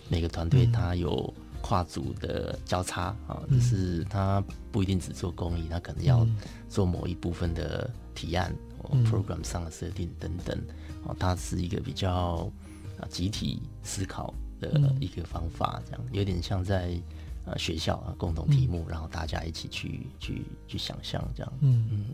[0.08, 6.26] 每个团队他有跨组的交叉啊，就是他不一定只做工艺，他可能要
[6.68, 8.52] 做某一部分的提案
[8.82, 10.58] 哦 program 上的设定等等。
[11.04, 12.50] 哦，它是一个比较
[12.98, 16.04] 啊集体思考的一个方法，这样。
[16.10, 17.00] 有点像在。
[17.44, 21.52] 呃，学校啊，共同题目，嗯、然后大家一起去去去想象这样。
[21.60, 22.04] 嗯嗯。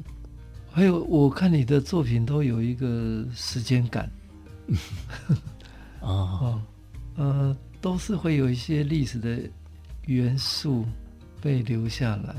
[0.71, 4.11] 还有，我看你的作品都有一个时间感。
[6.01, 6.63] 哦 哦，
[7.17, 9.41] 呃，都是会有一些历史的
[10.07, 10.85] 元素
[11.41, 12.35] 被留下来，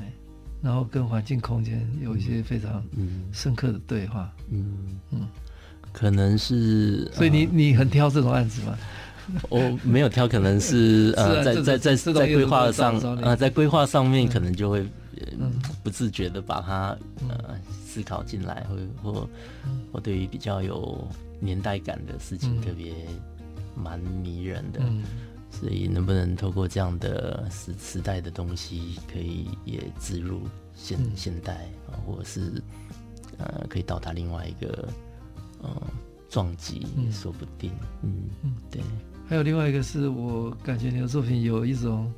[0.61, 2.83] 然后跟环境空间有一些非常
[3.31, 4.31] 深刻的对话。
[4.49, 5.27] 嗯嗯，嗯
[5.91, 7.11] 可能是。
[7.13, 8.77] 所以你你很挑这种案子吗？
[9.49, 14.85] 我没有挑，可能是 呃，在在在在规划上呃，在规划上面可能就会
[15.83, 18.65] 不自觉的把它呃思考进来，
[19.03, 19.29] 或或
[19.91, 21.07] 或对于比较有
[21.39, 22.93] 年代感的事情特别
[23.75, 24.79] 蛮迷人的，
[25.51, 30.41] 所以能不能透过这样的时时代的东西，可以也植入
[30.75, 31.53] 现现代
[31.87, 32.61] 啊，或者是
[33.37, 34.87] 呃可以到达另外一个
[35.63, 35.69] 嗯
[36.29, 37.71] 撞击也说不定，
[38.03, 38.53] 嗯嗯。
[38.69, 38.81] 对。
[39.29, 42.09] 还有另外一个是我感觉你的作品有一种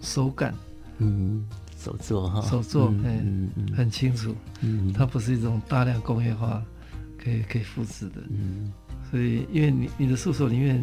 [0.00, 0.54] 手感，
[0.98, 1.44] 嗯，
[1.78, 6.64] 手作哈，手作，嗯嗯，很清楚，嗯，它不是一种大量工业化
[7.18, 8.72] 可以可以复制的，嗯，
[9.10, 10.82] 所以因为你你的诉说里面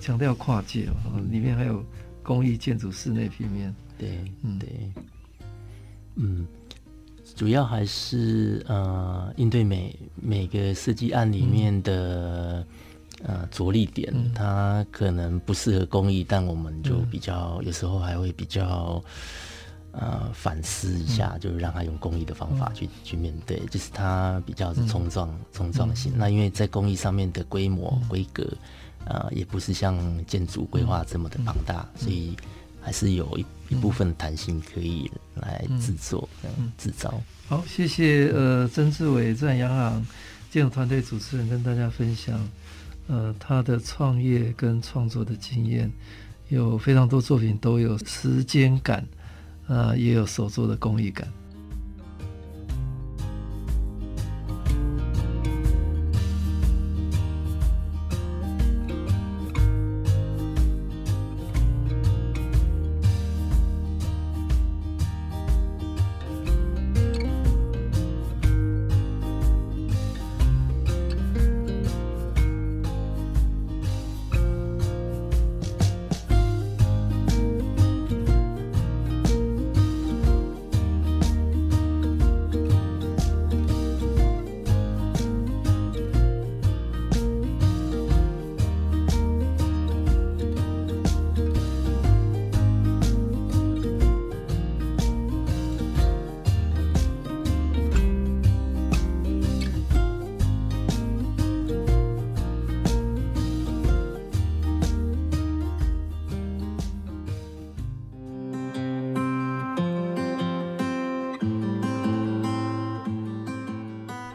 [0.00, 1.84] 强调跨界嘛，里面还有
[2.22, 4.58] 工艺、建筑、室内平面，对，嗯。
[4.58, 4.68] 对，
[6.16, 6.46] 嗯，
[7.36, 12.66] 主要还是呃应对每每个设计案里面的。
[13.22, 19.02] 呃，着力点它可能不适合工艺，嗯、但我们就比较、嗯、有时候还会比较
[19.92, 26.12] 呃反思一下，嗯、就是让他用公益的方法去、嗯、去面对，就是它比较是冲撞冲撞性。
[26.12, 28.56] 嗯、那因为在公益上面的规模规、嗯、格
[29.04, 32.34] 呃也不是像建筑规划这么的庞大，嗯、所以
[32.80, 37.12] 还是有一一部分弹性可以来制作、嗯、制造。
[37.48, 40.06] 好，谢谢呃曾志伟自然洋行
[40.50, 42.40] 建筑团队主持人跟大家分享。
[43.10, 45.90] 呃，他的创业跟创作的经验，
[46.48, 49.04] 有非常多作品都有时间感，
[49.66, 51.26] 呃，也有手作的工艺感。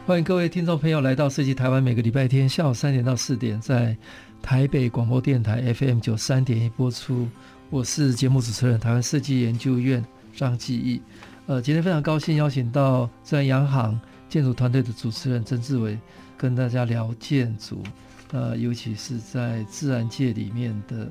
[0.06, 3.96] 欢迎各位听众朋友来到设计台湾，每个礼拜天下午三点到四点，在
[4.40, 7.28] 台北广播电台 FM 九三点一播出。
[7.70, 11.02] 我是节目主持人台湾设计研究院张继义。
[11.46, 15.98] 呃，今天非常高兴邀请到自然洋行建筑团队的主持人曾志伟，
[16.38, 17.82] 跟大家聊建筑。
[18.30, 21.10] 呃，尤其是在自然界里面的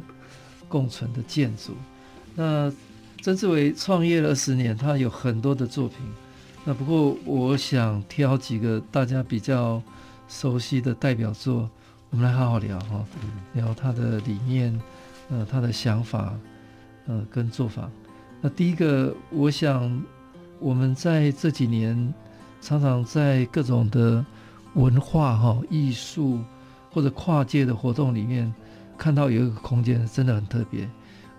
[0.69, 1.73] 共存的建筑。
[2.33, 2.71] 那
[3.21, 5.97] 曾志伟创业了二十年，他有很多的作品。
[6.67, 9.79] 那不过，我想挑几个大家比较
[10.27, 11.69] 熟悉的代表作，
[12.09, 13.05] 我们来好好聊哈，
[13.53, 14.81] 聊他的理念，
[15.29, 16.33] 呃，他的想法，
[17.05, 17.87] 呃，跟做法。
[18.41, 20.03] 那第一个，我想
[20.59, 22.11] 我们在这几年
[22.61, 24.25] 常常在各种的
[24.73, 26.39] 文化哈、艺术
[26.91, 28.51] 或者跨界的活动里面，
[28.97, 30.89] 看到有一个空间真的很特别，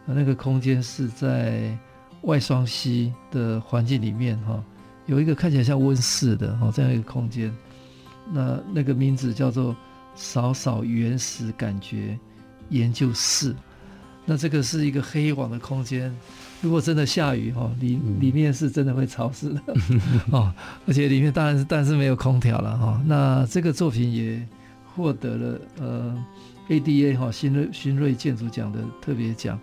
[0.04, 1.76] 那个空间是在
[2.22, 4.62] 外双溪的环境里面哈，
[5.06, 7.52] 有一个看起来像温室的哦这样一个空间，
[8.32, 9.74] 那那个名字叫做
[10.14, 12.18] 扫扫原始感觉
[12.70, 13.54] 研究室。
[14.28, 16.12] 那这个是一个黑网的空间，
[16.60, 19.60] 如果真的下雨哦，里里面是真的会潮湿的
[20.32, 20.52] 哦，
[20.84, 23.00] 而且里面当然是但是没有空调了哈。
[23.06, 24.44] 那这个作品也
[24.84, 26.24] 获得了呃
[26.68, 29.56] ADA 哈新锐新锐建筑奖的特别奖。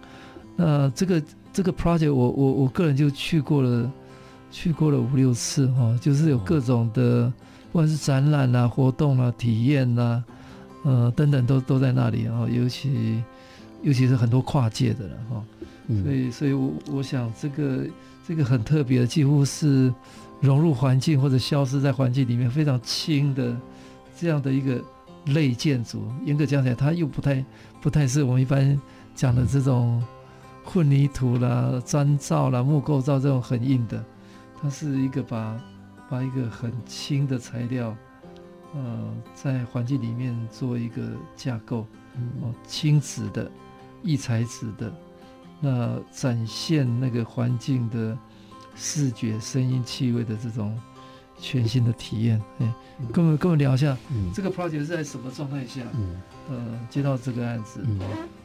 [0.55, 3.91] 那这个这个 project 我我我个人就去过了，
[4.53, 7.33] 去过了五六次哈，就是有各种的
[7.71, 10.23] 不管是展览啊、活动啊、体验啊，
[10.83, 13.21] 呃等等都都在那里啊，尤其。
[13.85, 15.43] 尤其是很多跨界的了哈，
[16.01, 17.85] 所以所以我我想这个
[18.25, 19.93] 这个很特别的，几乎是
[20.39, 23.53] 融入环境或者消失在环境里面非常轻的
[24.17, 24.81] 这样的一个
[25.33, 26.01] 类建筑。
[26.23, 27.43] 严格讲起来，它又不太
[27.81, 28.79] 不太是我们一般
[29.13, 30.01] 讲的这种
[30.63, 34.01] 混凝土啦、砖造啦、木构造这种很硬的，
[34.63, 35.61] 它是一个把
[36.09, 37.95] 把一个很轻的材料，
[38.73, 41.01] 呃，在环境里面做一个
[41.35, 41.85] 架构，
[42.41, 43.51] 哦，轻质的。
[44.05, 44.93] 易材质的，
[45.61, 48.17] 那展现那个环境的
[48.75, 50.77] 视觉、声音、气味的这种
[51.39, 52.37] 全新的体验。
[52.59, 52.73] 哎，
[53.13, 57.79] 跟我们跟我们聊一下，嗯、这个 project 是在什么状态下，嗯、呃，接到这个案子？
[57.85, 57.97] 嗯、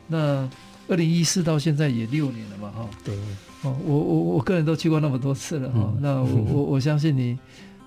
[0.06, 0.48] 那
[0.88, 2.88] 二零一四到现在也六年了嘛，哈。
[3.04, 3.14] 对。
[3.62, 5.98] 哦，我我我个人都去过那么多次了，哈、嗯。
[6.00, 7.38] 那我我我相信你，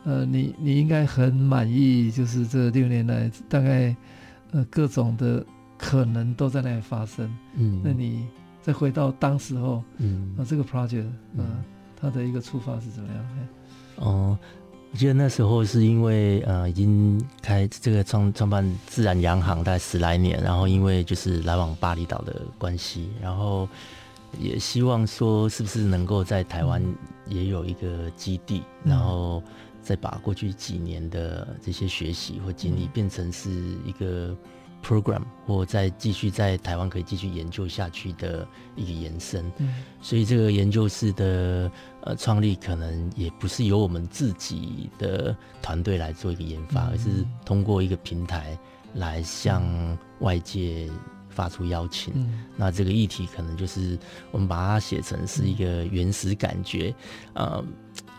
[0.06, 3.96] 呃，你你应该很满意，就是这六年来大概
[4.52, 5.46] 呃各种的。
[5.84, 7.28] 可能都在那里发生。
[7.56, 8.28] 嗯，那你
[8.62, 11.64] 再回到当时候，嗯，啊，这个 project，嗯，
[12.00, 13.26] 它的一个出发是怎么样？
[13.96, 14.38] 哦，
[14.94, 23.68] 我记得那时候是因为呃，已经开这个创创办自然洋行大概十来年，然后因为就是来往巴厘岛的关系，然后
[24.38, 26.84] 也希望说是不是能够在台湾
[27.28, 29.42] 也有一个基地，嗯、然后
[29.82, 33.50] 再把过去几年的这些学习或经历变成是
[33.86, 34.36] 一个。
[34.84, 41.72] program 或再继续在台湾可以继续研究下去的一个延伸，嗯，所以这个研究室的
[42.04, 48.58] 呃创立可能也不是由我们自己的团队来做一个研发，而是通过一个平台
[48.94, 49.64] 来向
[50.20, 50.90] 外界
[51.30, 52.14] 发出邀请。
[52.56, 53.98] 那这个议题可能就是
[54.32, 56.94] 我们把它写成是一个原始感觉，
[57.34, 57.64] 呃，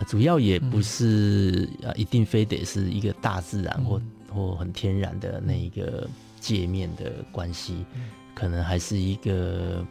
[0.07, 6.09] 主要也不是呃一定非得是一个大自然或或很天然的那一个。
[6.43, 7.87] 界面的关系，
[8.35, 9.87] 可能还是一个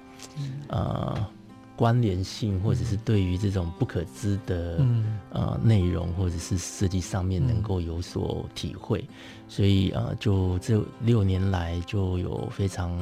[0.68, 1.26] 呃
[1.82, 4.86] 关联性，或者是对于这种不可知的
[5.32, 9.04] 呃内容，或者是设计上面能够有所体会。
[9.48, 12.96] 所以呃，就这六年来就有非常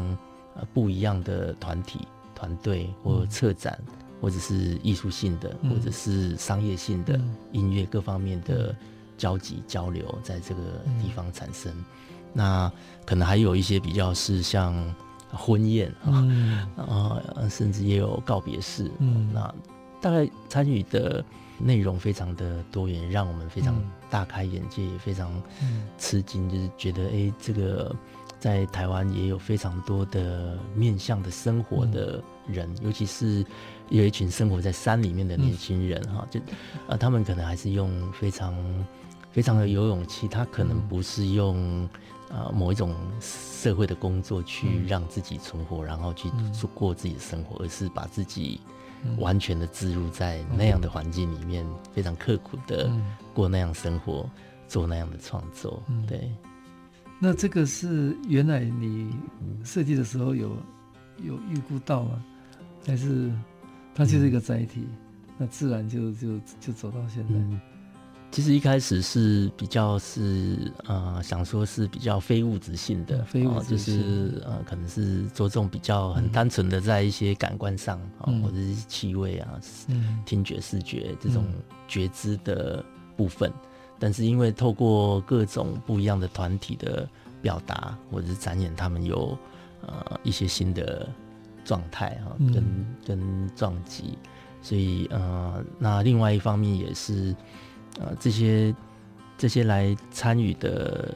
[0.56, 3.78] 呃不一样的团体、团队或策展，
[4.22, 7.20] 或者是艺术性的，或者是商业性的
[7.52, 8.74] 音乐各方面的
[9.18, 10.62] 交集交流，在这个
[11.04, 11.70] 地方产生。
[12.32, 12.72] 那
[13.06, 14.74] 可能还有一些比较是像
[15.32, 16.26] 婚宴啊，
[16.76, 18.92] 啊、嗯，甚至也有告别式。
[19.00, 19.54] 嗯，那
[20.02, 21.24] 大概参与的
[21.58, 23.76] 内容非常的多元，让我们非常
[24.10, 25.32] 大开眼界，也非常
[25.98, 27.96] 吃惊，就是觉得哎、欸，这个
[28.40, 33.46] 在台湾也有非常多的面向的生活的人，尤其是
[33.90, 36.40] 有一群生活在山里面的年轻人哈，就
[36.88, 38.56] 啊，他们可能还是用非常
[39.32, 41.88] 非常的有勇气，他可能不是用。
[42.30, 46.30] 呃，某一种社会的工作去让自己存活，嗯、然后去
[46.76, 48.62] 过自己的生活，嗯、而是把自己
[49.18, 52.92] 完全的置入在那样的环境里面，嗯、非常刻苦的
[53.34, 55.82] 过那样生活，嗯、做那样的创作。
[55.88, 56.32] 嗯、对。
[57.20, 59.14] 那这个是原来你
[59.66, 60.56] 设计的时候有
[61.18, 62.24] 有预估到吗？
[62.86, 63.32] 还是
[63.94, 64.98] 它就是一个载体，嗯、
[65.40, 67.34] 那自然就就就走到现在？
[68.30, 81.44] 嗯其实一开始是比较是呃想说是比较非物质性的，非物质就是呃可能是着重比较很单纯的在一些感官上啊，嗯、或者是气味啊、嗯、听觉、视觉这种
[81.88, 82.86] 觉知的
[83.18, 83.50] 部分。
[83.50, 83.60] 嗯、
[83.98, 87.10] 但是因为透过各种不一样的团体的
[87.42, 89.36] 表达或者是展演，他们有
[89.82, 91.10] 呃一些新的
[91.66, 92.64] 状态啊，跟
[93.06, 94.18] 跟撞击，
[94.62, 97.36] 所以呃那另外一方面也是。
[98.00, 98.74] 呃，这些
[99.38, 101.14] 这些来参与的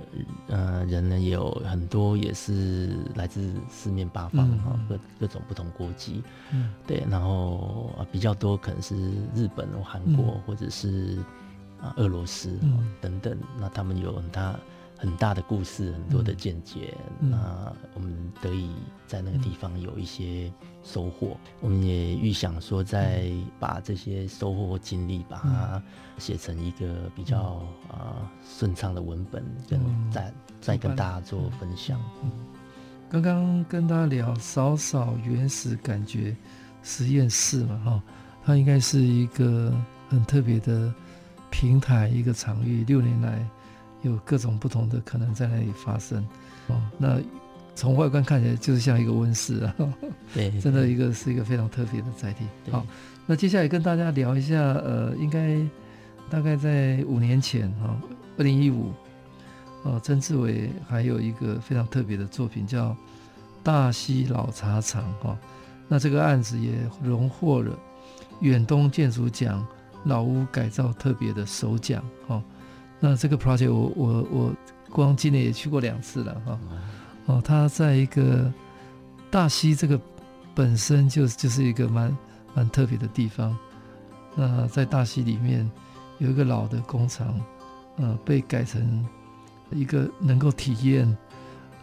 [0.48, 6.22] 呃人呢，也有很多也是来自四面八方哈，嗯、各各种不同国籍，
[6.52, 8.96] 嗯，对，然后比较多可能是
[9.34, 11.18] 日本或韩国、嗯、或者是
[11.82, 14.60] 啊俄罗斯、嗯、等等，那他们有很大。
[14.98, 18.70] 很大的故事，很多的见解，嗯、那我们得以
[19.06, 20.52] 在那个地方有一些
[20.84, 21.38] 收获。
[21.46, 23.30] 嗯、我们也预想说，在
[23.60, 25.84] 把这些收获或经历，把它
[26.18, 29.80] 写成一个比较啊顺畅的文本，跟
[30.10, 32.00] 再、嗯、再跟大家做分享。
[33.10, 36.34] 刚刚、嗯、跟大家聊少少原始感觉
[36.82, 38.04] 实验室嘛，哈，
[38.46, 39.74] 它应该是一个
[40.08, 40.94] 很特别的
[41.52, 43.46] 平台，一个场域，六年来。
[44.04, 46.24] 有各种不同的可能在那里发生，
[46.68, 47.20] 哦，那
[47.76, 49.76] 从外观看起来就是像一个温室啊，
[50.34, 52.46] 对，真的一个是一个非常特别的载体。
[52.70, 52.86] 好，
[53.26, 55.58] 那接下来跟大家聊一下，呃，应该
[56.30, 57.98] 大概在五年前哈，
[58.38, 58.92] 二零一五，
[59.84, 62.96] 哦，曾志伟还有一个非常特别的作品叫
[63.64, 65.38] 大溪老茶厂哈，
[65.88, 67.72] 那这个案子也荣获了
[68.42, 69.66] 远东建筑奖
[70.04, 72.44] 老屋改造特别的首奖哈。
[73.06, 74.56] 那这个 project 我我我
[74.90, 76.60] 光今年也去过两次了哈，
[77.26, 78.50] 哦，它在一个
[79.30, 80.00] 大溪这个
[80.56, 82.18] 本身就就是一个蛮
[82.54, 83.58] 蛮特别的地方。
[84.38, 85.70] 那在大溪里面
[86.18, 87.38] 有一个老的工厂，
[87.98, 89.06] 呃，被改成
[89.72, 91.18] 一个能够体验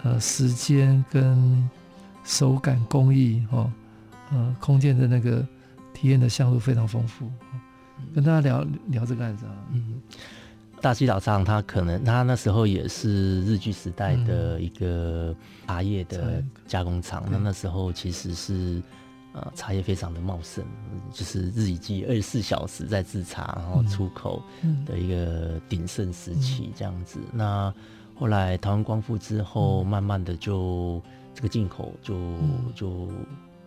[0.03, 1.69] 呃时间跟
[2.25, 3.71] 手感工艺哦，
[4.31, 5.47] 呃，空间的那个
[5.93, 7.31] 体验的项目非常丰富。
[8.15, 10.01] 跟大家聊聊这个案子啊，嗯。
[10.81, 15.35] 大溪老茶厂，它可能它那时候也是日据时代的一个
[15.67, 17.23] 茶叶的加工厂。
[17.31, 18.83] 那、嗯、那时候其实是
[19.33, 20.65] 呃茶叶非常的茂盛，
[21.13, 24.43] 就是日以继二十四小时在制茶，然后出口
[24.87, 27.19] 的一个鼎盛时期这样子。
[27.21, 27.75] 嗯嗯、那
[28.19, 31.01] 后来台湾光复之后，慢慢的就
[31.35, 32.17] 这个进口就
[32.75, 33.09] 就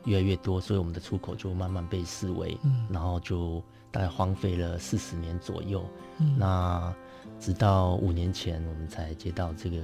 [0.05, 3.61] 越来越多，所以我们的出口就慢慢被视为，嗯、然后就
[3.91, 5.83] 大概荒废了四十年左右。
[6.19, 6.93] 嗯、那
[7.39, 9.77] 直到五年前，我们才接到这个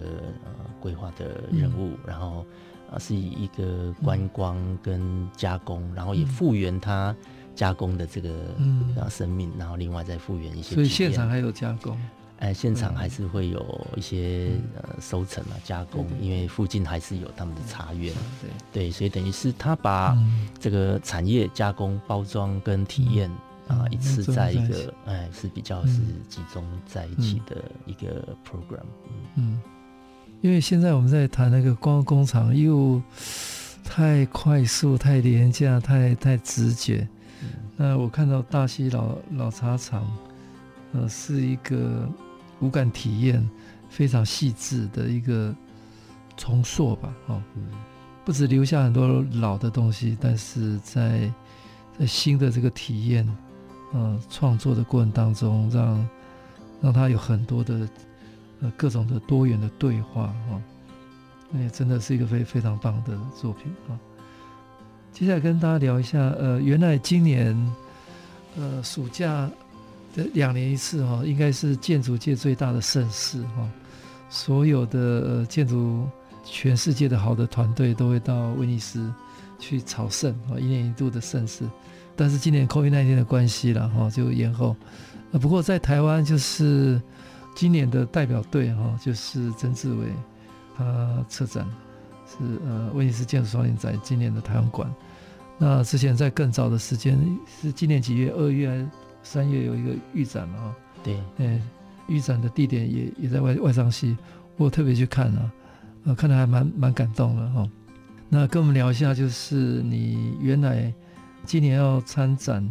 [0.45, 2.45] 呃规划的任务，嗯、然后
[2.91, 7.15] 呃是以一个观光跟加工，嗯、然后也复原它
[7.55, 8.29] 加工的这个
[8.95, 10.73] 呃生命，嗯、然后另外再复原一些。
[10.75, 11.97] 所以现场还有加工？
[12.39, 18.13] 哎、呃，现场还是会有一些、嗯、呃收成啊加工，对对对，因为附近还是有他们的茶园。
[18.41, 20.17] 对对，所以等于是他把
[20.57, 23.29] 这个产业加工、包装跟体验。
[23.69, 28.83] 嗯啊，一次在一个哎，是比较是集中在一起的一个 program。
[29.05, 29.61] 嗯，嗯，
[30.41, 32.99] 因为现在我们在谈那个光工厂，又
[33.83, 37.07] 太快速、太廉价、太太直觉。
[37.43, 40.03] 嗯、那我看到大溪老老茶厂，
[40.93, 42.09] 呃，是一个
[42.61, 43.47] 五感体验
[43.87, 45.55] 非常细致的一个
[46.35, 47.13] 重塑吧。
[47.27, 47.67] 哦，嗯、
[48.25, 51.31] 不止留下很多老的东西，但是在
[51.99, 53.27] 在新的这个体验。
[53.91, 56.09] 呃，创作的过程当中，让
[56.81, 57.89] 让他有很多的
[58.61, 60.61] 呃各种的多元的对话啊，
[61.49, 63.97] 那也真的是一个非非常棒的作品啊。
[65.11, 67.75] 接下来跟大家聊一下，呃，原来今年
[68.55, 69.49] 呃暑假
[70.15, 73.67] 的两年一次哈，应该是建筑界最大的盛事哈，
[74.29, 76.07] 所有的建筑
[76.45, 79.11] 全世界的好的团队都会到威尼斯
[79.57, 81.67] 去朝圣啊，一年一度的盛事。
[82.19, 84.75] 但是今年 COVID-19 的关系了哈，就延后。
[85.39, 87.01] 不过在台湾就是
[87.55, 90.07] 今年的代表队哈，就是曾志伟
[90.75, 91.65] 他策展
[92.25, 94.93] 是呃威尼斯建筑双年展今年的台湾馆。
[95.57, 97.17] 那之前在更早的时间
[97.61, 98.31] 是今年几月？
[98.31, 98.87] 二月还是
[99.23, 100.75] 三月有一个预展了哈。
[101.01, 101.61] 对，哎，
[102.07, 104.17] 预展的地点也也在外外商系，
[104.57, 105.51] 我特别去看了，
[106.03, 107.65] 呃，看的还蛮蛮感动的哈。
[108.27, 110.93] 那跟我们聊一下，就是你原来。
[111.49, 112.63] 今年要参展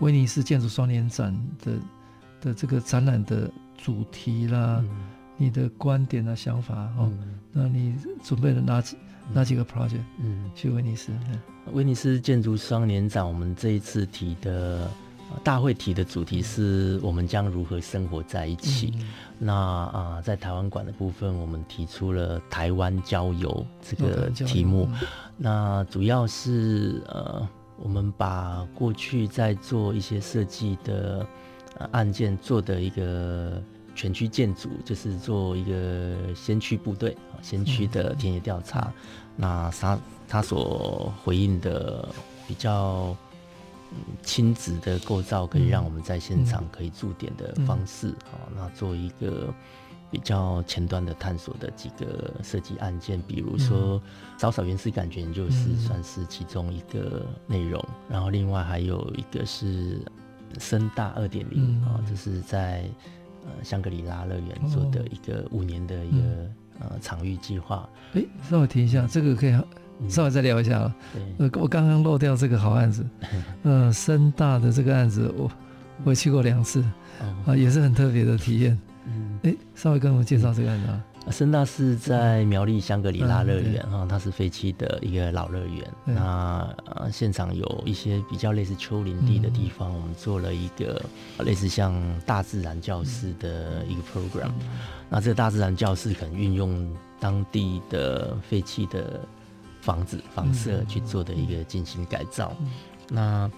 [0.00, 1.34] 威尼斯建筑双年展
[1.64, 1.72] 的
[2.38, 4.90] 的这个展览的主题啦，嗯、
[5.38, 8.98] 你的观点啊、想法哦，嗯、那你准备了哪几
[9.32, 10.02] 哪几个 project？
[10.18, 11.12] 嗯，去威尼斯。
[11.72, 14.86] 威尼斯建筑双年展，我们这一次提的
[15.42, 18.92] 大会提的主题是我们将如何生活在一起。
[18.96, 24.86] 嗯、那啊，在台湾馆的部分，我们提出了台湾郊游这个题目。
[24.92, 27.48] 嗯、那主要是呃。
[27.84, 31.24] 我们把过去在做一些设计的
[31.92, 33.62] 案件做的一个
[33.94, 38.90] 全区建筑，就是做一个先驱部队啊，先驱的田野调查。
[39.36, 42.08] 那他他所回应的
[42.48, 43.14] 比较
[44.22, 49.52] 亲子的构造，可以让我们在现场可以驻点的方式，好、嗯，那做一个
[50.14, 54.00] 比较前端的探索的几个设计案件，比如说
[54.38, 60.00] 稍稍原始感觉就是算是其中一个内容，嗯、然后另外还有一个是
[60.60, 62.84] 深大二点零啊，这是在
[63.44, 67.88] 呃香格里拉乐园做的一个五年的一个、嗯、呃场域计划。
[68.12, 69.58] 哎、欸，稍微停一下，这个可以。
[70.08, 70.96] 稍微再聊一下啊，
[71.38, 73.04] 呃，我刚刚漏掉这个好案子，
[73.64, 75.50] 嗯、 呃，深大的这个案子，我
[76.04, 76.84] 我去过两次，
[77.46, 78.78] 啊，也是很特别的体验。
[79.44, 81.02] 嗯，哎，稍微跟我们介绍这个案子啊。
[81.30, 85.90] 深大是在苗栗香格里拉乐园哈，它是废弃的一个老乐园。
[86.04, 91.00] 那呃，现场有一些比较类似丘陵地的地方，我们做了一个
[91.38, 91.94] 类似像
[92.26, 94.50] 大自然教室的一个 program。
[95.08, 99.20] 那这个大自然教室可能运用当地的废弃的。
[99.84, 102.70] 房子房舍去做的一个进行改造，嗯、
[103.10, 103.50] 那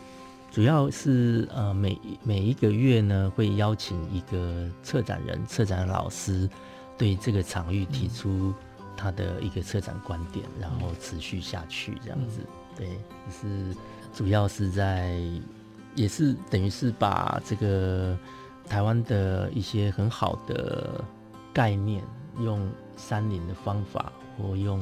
[0.57, 6.49] 主要是呃每每一个月呢会邀请一个策展人、策展老师
[6.97, 8.55] 对这个场域提出
[8.97, 12.41] 他的一个策展观点，嗯、然后持续下去这样子。
[12.41, 13.77] 嗯、对，就是
[14.15, 15.21] 主要是在
[15.95, 18.19] 也是等于是把这个
[18.67, 21.05] 台湾的一些很好的
[21.53, 22.03] 概念，
[22.41, 24.81] 用山林的方法或用。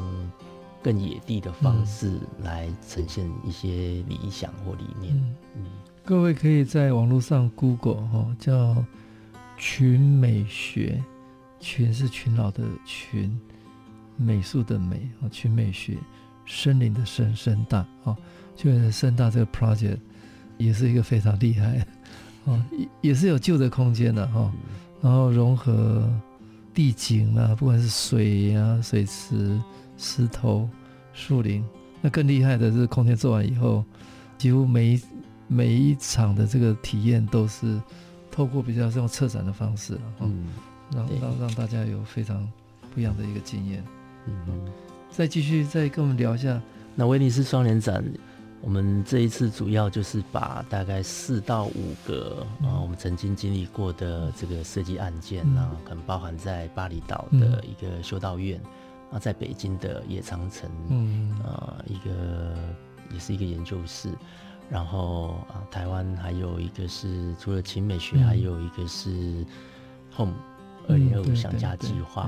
[0.85, 5.17] 更野地的方式来呈现一些理想或理念。
[5.17, 5.65] 嗯嗯、
[6.05, 8.85] 各位可以在网络上 Google 哈，叫
[9.57, 11.03] 群美学，
[11.59, 13.35] 群是群老的群，
[14.19, 15.97] 美术的美啊，群美学，
[16.45, 18.15] 森林的森，深大啊，
[18.55, 19.97] 就是深大这个 project
[20.59, 21.79] 也是一个非常厉害
[22.45, 24.53] 啊，也也是有旧的空间的哈，
[25.01, 26.07] 然后融合
[26.75, 29.59] 地景啊，不管是水啊，水池。
[29.97, 30.69] 石头、
[31.13, 31.65] 树林，
[32.01, 33.85] 那更厉害的是空间做完以后，
[34.37, 35.03] 几乎每一
[35.47, 37.81] 每一场的这个体验都是
[38.31, 40.47] 透过比较这种策展的方式，嗯，
[40.93, 42.47] 让让让大家有非常
[42.93, 43.85] 不一样的一个经验。
[44.27, 44.35] 嗯。
[44.49, 44.73] 嗯，
[45.11, 46.61] 再继续再跟我们聊一下，
[46.95, 48.05] 那威尼斯双年展，
[48.61, 58.61] 我们这一次主要就是把大概四到五个啊，我们曾经经历过的这个设计案件啊，可能包含在巴厘岛的一个修道院。
[59.15, 62.57] 啊，在北京的野长城，嗯，呃，一个
[63.13, 64.09] 也是一个研究室，
[64.69, 69.47] 然后啊，台湾还有一个是除了秦美学，嗯、还有一个是
[70.17, 70.35] Home
[70.89, 72.23] 二零二五想家计划。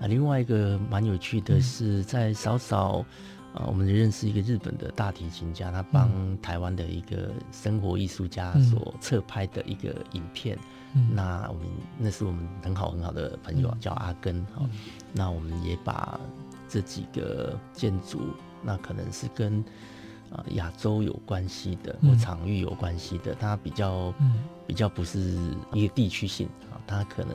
[0.00, 3.04] 啊另外一个蛮有趣的是，在少少
[3.52, 6.10] 啊，我们认识一个日本的大提琴家，他帮
[6.40, 10.56] 台湾的一个生活艺术家所侧拍的一个影片。
[10.56, 10.62] 嗯、
[10.92, 11.66] 那我们
[11.98, 14.62] 那是我们很好很好的朋友，嗯、叫阿根哈。
[14.62, 14.70] 嗯、
[15.12, 16.18] 那我们也把
[16.68, 18.20] 这几个建筑，
[18.62, 19.64] 那可能是跟
[20.32, 25.36] 啊亚洲有关系的，或场域有关系的，它比较、嗯、比较不是
[25.72, 27.34] 一个地区性啊，它可能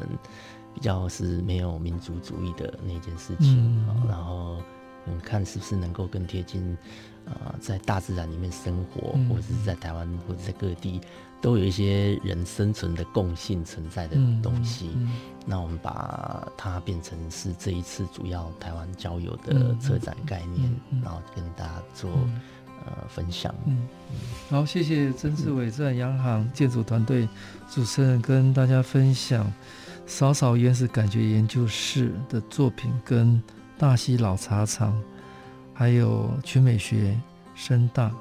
[0.73, 4.61] 比较是没有民族主义的那件事情然后
[5.07, 6.77] 嗯看是不是能够更贴近
[7.25, 10.99] 啊在大自然里面生活，嗯、或者是在台湾或者在各地。
[11.41, 15.11] 都有一些人生存的共性存在的东西，嗯嗯嗯、
[15.45, 20.73] 那我们把它变成是这一次主要台湾交友的策展概念，
[21.03, 22.41] 然后跟大家做、嗯、
[22.85, 23.53] 呃分享。
[23.65, 23.87] 嗯，
[24.49, 27.27] 好，谢谢曾志伟自然洋行建筑团队
[27.69, 29.51] 主持人跟大家分享
[30.07, 33.39] 稍稍原始感觉研究室的作品，跟
[33.77, 34.99] 大溪老茶厂，
[35.73, 37.15] 还有群美学
[37.53, 38.11] 深大。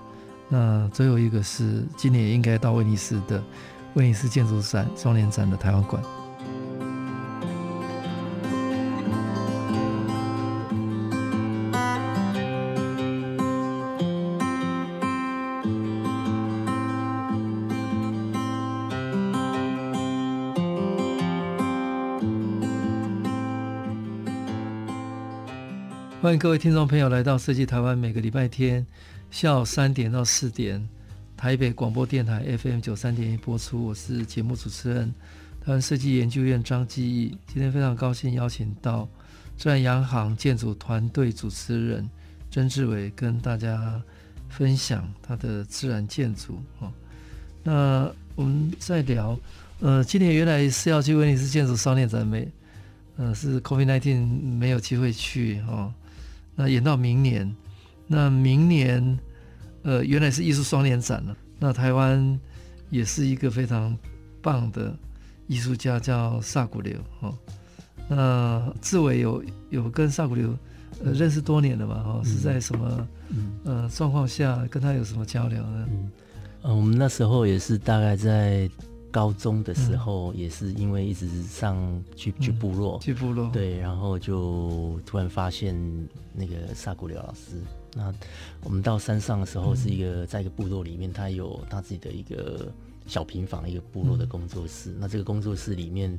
[0.49, 3.43] 那最后一个是今年应该到威尼斯的
[3.95, 6.03] 威尼斯建筑展双年展的台湾馆。
[26.23, 28.87] 欢迎各位听众朋友来到设计台湾，每个礼拜天。
[29.35, 30.89] 下午三点到四点，
[31.37, 33.85] 台北广播电台 FM 九三点一播出。
[33.87, 35.13] 我是节目主持人，
[35.61, 37.37] 台湾设计研究院张基义。
[37.49, 39.09] 今天非常高兴邀请到
[39.57, 42.09] 自然洋行建筑团队主持人
[42.49, 44.01] 曾志伟，跟大家
[44.49, 46.63] 分享他的自然建筑。
[46.79, 46.93] 哦，
[47.65, 49.37] 那我们再聊，
[49.81, 52.49] 呃，今年原来是要去威尼斯建筑双年展，没，
[53.17, 54.29] 呃，是 COVID-19
[54.59, 55.93] 没有机会去，哦，
[56.55, 57.53] 那延到明年。
[58.07, 59.19] 那明年，
[59.83, 61.37] 呃，原来是艺术双年展了。
[61.59, 62.39] 那台湾
[62.91, 63.97] 也是一个非常
[64.43, 64.95] 棒的
[65.47, 67.35] 艺术家，叫萨古流哦。
[68.09, 70.55] 那志伟有有跟萨古流
[71.03, 72.23] 呃认识多年了嘛哦？
[72.23, 73.09] 是在什么
[73.65, 75.89] 呃状况下跟他有什么交流呢？
[76.63, 78.69] 呃，我们那时候也是大概在
[79.11, 81.77] 高中的时候，也是因为一直上
[82.15, 85.75] 去去部落，去部落，对，然后就突然发现
[86.35, 87.63] 那个萨古流老师。
[87.95, 88.13] 那
[88.63, 92.73] 我们到山上的时候，是一个在一个部落里面，他有他自己的一个
[93.07, 94.95] 小平房，一个部落的工作室。
[94.99, 96.19] 那这个工作室里面。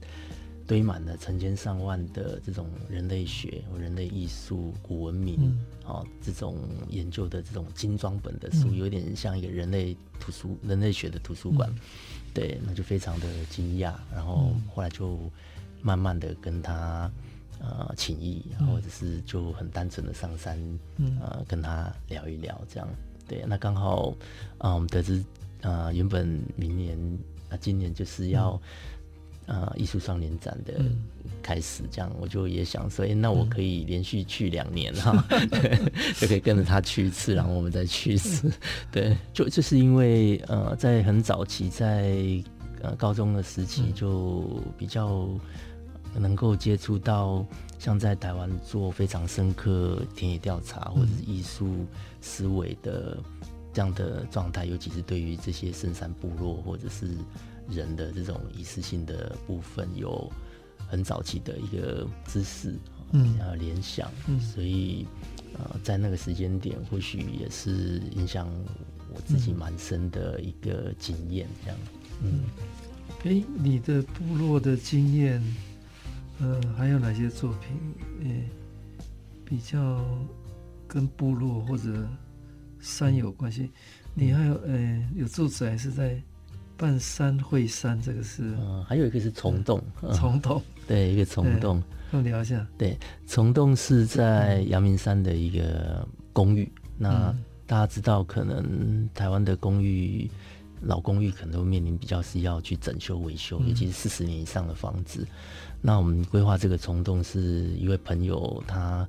[0.67, 6.57] 堆满了成千上万的这种人类学、人类艺术、古文明，嗯、哦，这种
[6.89, 11.69] 研究的这种精装本的书，有点像一个人类图书、人类学的图书馆。
[11.69, 11.80] 嗯、
[12.34, 13.93] 对，那就非常的惊讶。
[14.11, 15.19] 然后后来就
[15.84, 17.11] 慢慢的跟他
[17.70, 20.57] 呃请益，或者是就很单纯的上山，
[21.22, 22.88] 呃，跟他聊一聊这样。
[23.28, 24.09] 对，那刚好
[24.57, 25.20] 啊、呃，我们得知
[25.61, 26.97] 啊、呃，原本明年
[27.49, 28.59] 啊、呃，今年就是要。
[29.47, 30.74] 呃，艺术双年展的
[31.43, 35.80] 开始，这样、嗯、我就也想说，哎、欸，那我可以连续去两年哈，嗯、 对，
[36.20, 38.51] 就可以跟着他去一次，然后我们再去一次。
[38.91, 42.18] 对，就就是因为呃，在很早期，在
[42.82, 45.30] 呃高中的时期，就比较
[46.20, 47.45] 能够接触到
[47.80, 51.86] 像在台湾做非常深刻田野调查或者是艺术
[52.22, 53.18] 思维的
[53.74, 57.09] 这样的状态，尤其是对于这些深山部落或者是。
[57.68, 60.32] 人的这种仪式性的部分有
[60.88, 62.76] 很早期的一个知识，
[63.11, 65.07] 嗯，然后联想，嗯，所以
[65.57, 68.47] 呃，在那个时间点，或许也是影响
[69.16, 71.78] 我自己蛮深的一个经验，这样，
[72.22, 72.41] 嗯，
[73.24, 75.41] 哎、欸，你的部落的经验，
[76.39, 77.77] 呃，还有哪些作品，
[78.21, 78.49] 呃、欸，
[79.43, 80.03] 比较
[80.88, 82.07] 跟部落或者
[82.79, 83.63] 山有关系？
[83.63, 83.71] 嗯、
[84.13, 86.21] 你还有，呃、欸，有住宅是在？
[86.77, 89.81] 半山会山，这个是，嗯，还有一个是虫洞，
[90.13, 91.81] 虫洞， 对，一个虫洞，
[92.11, 92.67] 跟我聊一下。
[92.77, 96.69] 对，虫洞是在阳明山的一个公寓。
[96.97, 97.33] 那
[97.65, 100.29] 大家知道，可能台湾的公寓，
[100.81, 105.25] 老公寓可能都面临比较是要去整修维修，尤其是四十年以上的房子。
[105.86, 109.07] 那我们规划这个虫洞，是一位朋友他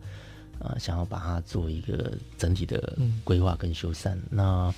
[0.58, 4.14] 呃想要把它做一个整体的规划跟修缮。
[4.30, 4.74] 那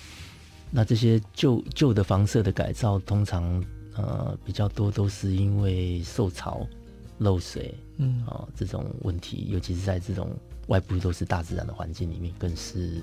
[0.71, 3.43] 那这些旧旧的房舍的改造，通常
[3.97, 6.65] 呃比较多都是因为受潮、
[7.19, 10.31] 漏水，嗯啊、呃、这种问题，尤其是在这种
[10.69, 13.03] 外部都是大自然的环境里面，更是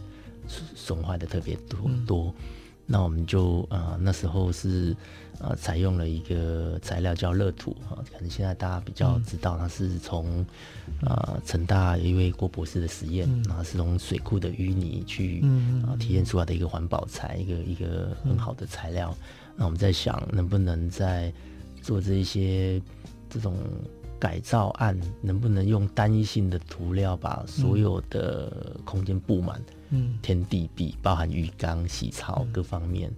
[0.73, 2.33] 损坏的特别多多。
[2.39, 2.45] 嗯
[2.85, 4.95] 那我们就啊、呃，那时候是
[5.39, 10.45] 呃，采用了一个材料叫乐土啊，可能现在大家比较知道，它是从
[11.01, 15.43] 啊成大一位郭博士的实验，然后、嗯、是从水库的淤泥去
[15.85, 19.15] 啊提炼出来的一个环保材，一个一个很好的材料。
[19.55, 21.33] 那我们在想，能不能在
[21.81, 22.81] 做这一些
[23.29, 23.57] 这种
[24.19, 29.59] 改造案，能不能用单一性的涂料把所有的空间布满？
[29.84, 29.84] 嗯，
[30.21, 33.11] 天地壁包含浴缸、洗槽各方面，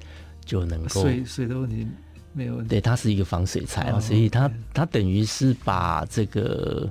[0.45, 1.87] 就能够水水的问题
[2.33, 2.69] 没有问题。
[2.69, 6.89] 对，它是一个防水材，哦、所以它它等于是把这个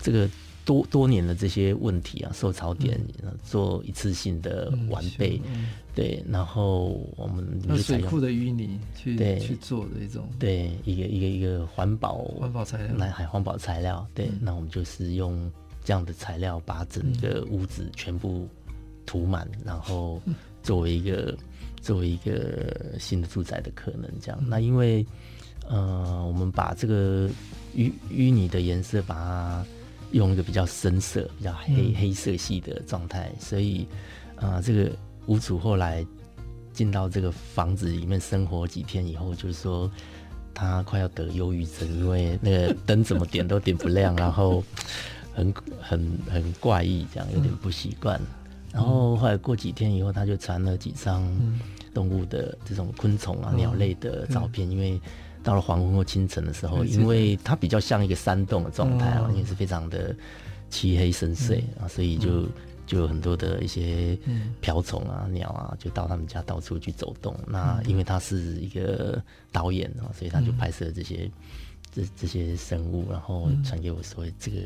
[0.00, 0.28] 这个
[0.64, 3.00] 多多年的这些问题啊，受潮点
[3.42, 5.40] 做一次性的完备。
[5.52, 14.06] 嗯、对，然后我们用水库的淤泥去对去做的一种，对一个一个一个环保环保材料，来还环保材料。
[14.14, 15.50] 对，嗯、那我们就是用
[15.84, 18.48] 这样的材料，把整个屋子全部。
[19.08, 20.20] 涂满，然后
[20.62, 21.38] 作为一个、嗯、
[21.80, 24.38] 作为一个新的住宅的可能，这样。
[24.42, 25.04] 嗯、那因为
[25.66, 27.26] 呃，我们把这个
[27.74, 29.64] 淤淤泥的颜色，把它
[30.12, 33.86] 用一个比较深色、比较黑、嗯、黑色系的状态，所以
[34.36, 34.92] 啊、呃，这个
[35.24, 36.06] 屋主后来
[36.74, 39.90] 进到这个房子里面生活几天以后，就是说
[40.52, 44.62] 他快要得忧郁症，因为那个灯怎么点都点不亮，然后
[45.34, 48.20] 很很很怪异，这样有点不习惯。
[48.72, 51.24] 嗯然后后来过几天以后，他就传了几张
[51.94, 54.70] 动物的这种昆虫啊、鸟类的照片。
[54.70, 55.00] 因为
[55.42, 60.14] 到了黄昏或清晨的时候，因为它比较像一个山洞的状态啊，也是非常的
[60.68, 62.46] 漆黑深邃啊，所以就
[62.86, 64.18] 就有很多的一些
[64.60, 67.34] 瓢虫啊、鸟啊，就到他们家到处去走动。
[67.46, 71.30] 那因为他是一个导演啊，所以他就拍摄这些
[71.90, 74.58] 这这些生物，然后传给我说：“这个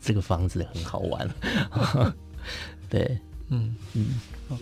[0.00, 1.28] 这个房子很好玩。
[2.88, 3.18] ”对。
[3.50, 4.06] 嗯嗯，
[4.48, 4.56] 好，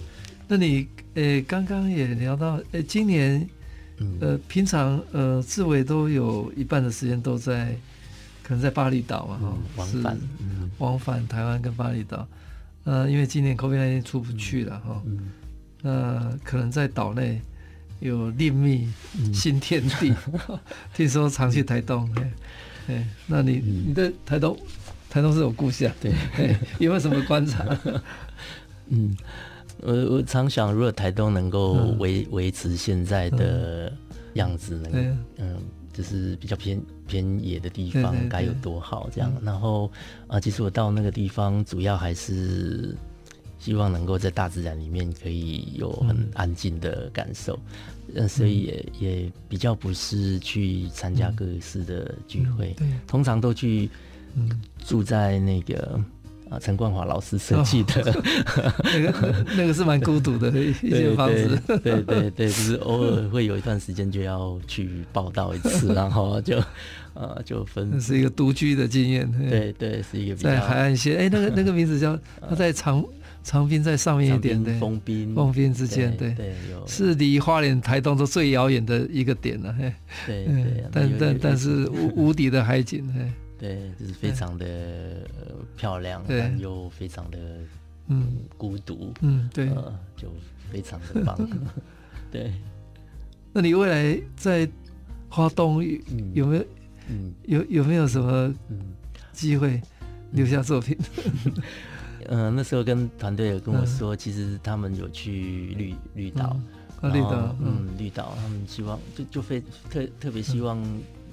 [0.48, 3.46] 那你呃刚刚也聊到，呃今年，
[4.20, 7.76] 呃平常呃志伟都有一半的时间都在，
[8.42, 9.38] 可能在巴厘岛嘛，
[9.76, 12.26] 往返，嗯、往返台湾跟巴厘岛，
[12.84, 15.30] 呃因为今年 COVID-19 出不去了哈，嗯，
[15.82, 17.42] 那可能在岛内
[18.00, 18.88] 有另觅
[19.34, 20.14] 新天地，
[20.48, 20.58] 嗯、
[20.94, 22.32] 听说常去台东，哎、
[22.86, 24.56] 嗯，那你你在台东，
[25.10, 26.10] 台东是有故乡，对，
[26.78, 27.66] 有没有什么观察？
[28.90, 29.16] 嗯，
[29.82, 33.92] 我我常想，如果台东能够维维持现在的
[34.34, 35.56] 样子，能嗯，嗯，
[35.92, 39.32] 就是比较偏偏野的地方，该有多好这样。
[39.42, 39.90] 然后
[40.26, 42.96] 啊，其实我到那个地方，主要还是
[43.58, 47.58] 希望能够在大自然里面可以有很安静的感受，
[48.14, 52.74] 嗯，所以也也比较不是去参加各式的聚会，
[53.06, 53.90] 通常都去
[54.84, 56.00] 住在那个。
[56.50, 61.60] 啊，陈冠华老师设计的，哦、那 个那个是蛮孤独的一间房子。
[61.66, 66.58] 对对对，对，就是偶尔会有一段时间就要去报道一次，然后就
[67.12, 68.00] 呃就分。
[68.00, 69.30] 是一个独居的经验。
[69.50, 71.18] 对对，是一个在海岸线。
[71.18, 72.18] 哎，那个那个名字叫
[72.48, 73.04] 他在长
[73.44, 76.54] 长滨在上面一点的封滨封滨之间，对对，
[76.86, 79.74] 是离花莲台东都最遥远的一个点了。
[79.78, 79.92] 嘿，
[80.26, 83.30] 对对，但但但是无无敌的海景，嘿。
[83.58, 85.28] 对，就是非常的
[85.76, 87.38] 漂亮，但又非常的
[88.06, 88.38] 嗯。
[88.56, 89.66] 孤独，嗯对，
[90.16, 90.28] 就
[90.70, 91.36] 非常的棒。
[92.30, 92.52] 对，
[93.52, 94.68] 那你未来在
[95.28, 95.82] 花东
[96.34, 96.64] 有没有
[97.08, 97.34] 嗯。
[97.44, 98.54] 有有没有什么
[99.32, 99.80] 机会
[100.32, 100.96] 留下作品？
[102.28, 106.56] 嗯， 那时候跟团队有跟我说，其实他们有去绿绿岛，
[107.02, 110.80] 绿岛，嗯，绿岛，他们希望就就非特特别希望。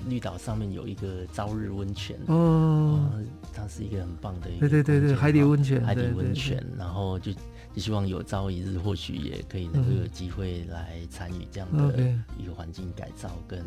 [0.08, 3.10] 绿岛上面有一个朝日温泉，哦，
[3.54, 11.98] 它是一个很棒的一个，对对对对，海底温泉，海底温泉，然后就就希望有朝一日或许也可以能够有机会来参与这样的
[12.38, 13.64] 一个环境改造跟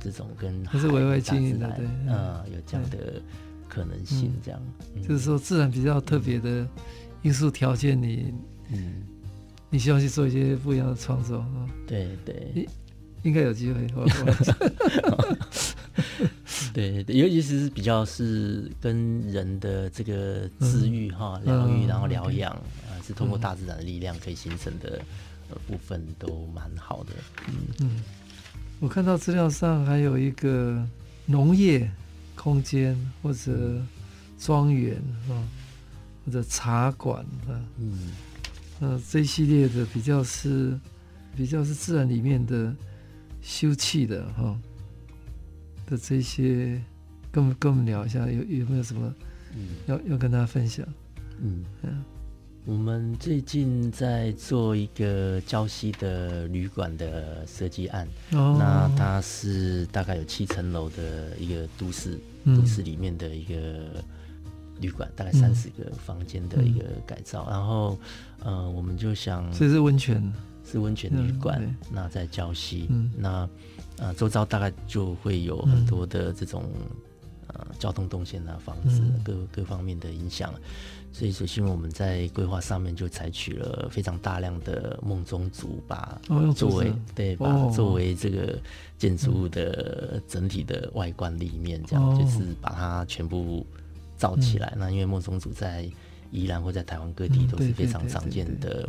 [0.00, 0.88] 这种跟海大
[1.20, 3.20] 自然，嗯，有这样的
[3.68, 4.60] 可能性，这样，
[5.06, 6.66] 就是说自然比较特别的
[7.22, 8.32] 因素条件，你
[8.72, 9.02] 嗯，
[9.68, 12.66] 你希望去做一些不一样的创作啊，对对。
[13.24, 13.84] 应该有机会，
[16.72, 25.00] 对，尤其是比较是跟人的这个治愈哈、疗愈，然后疗养啊，是通过大自然的力量可以形成的
[25.66, 27.12] 部分都蛮好的。
[27.48, 27.90] 嗯嗯，
[28.80, 30.86] 我看到资料上还有一个
[31.26, 31.90] 农业
[32.34, 33.82] 空间或者
[34.38, 34.96] 庄园
[35.28, 35.32] 啊，
[36.24, 38.12] 或者茶馆啊，嗯，
[38.80, 40.78] 呃，这一系列的比较是
[41.36, 42.74] 比较是自然里面的。
[43.40, 44.58] 休憩的哈
[45.88, 46.80] 的这些，
[47.32, 49.14] 跟我们跟我们聊一下，有有没有什么
[49.86, 50.86] 要，要要跟大家分享？
[51.40, 51.64] 嗯。
[51.82, 52.04] 嗯，
[52.66, 64.04] 我们最近在做一个礁溪的旅馆的设计案，哦，那它是大概有七层楼的一个都市，嗯，都市里面的一个
[64.80, 67.98] 旅馆，大概三十个房间的一个改造，嗯，然后
[68.44, 70.22] 呃，我们就想这是温泉。
[70.70, 73.48] 是温泉旅馆，嗯、那在礁溪，嗯、那
[74.00, 76.96] 啊周遭大概就会有很多的这种、嗯
[77.48, 80.52] 呃、交通动线啊、房子、嗯、各各方面的影响，
[81.12, 86.20] 所以首先我们在规划上面就采取了非常大量的梦中竹，把
[86.54, 88.58] 作为、哦、对，把作为这个
[88.98, 93.66] 建筑物的整体的外观立面，这样、哦、就是把它全部
[94.16, 94.72] 造起来。
[94.76, 95.90] 嗯、那因为梦中竹在
[96.30, 98.88] 宜兰或在台湾各地都是非常常见的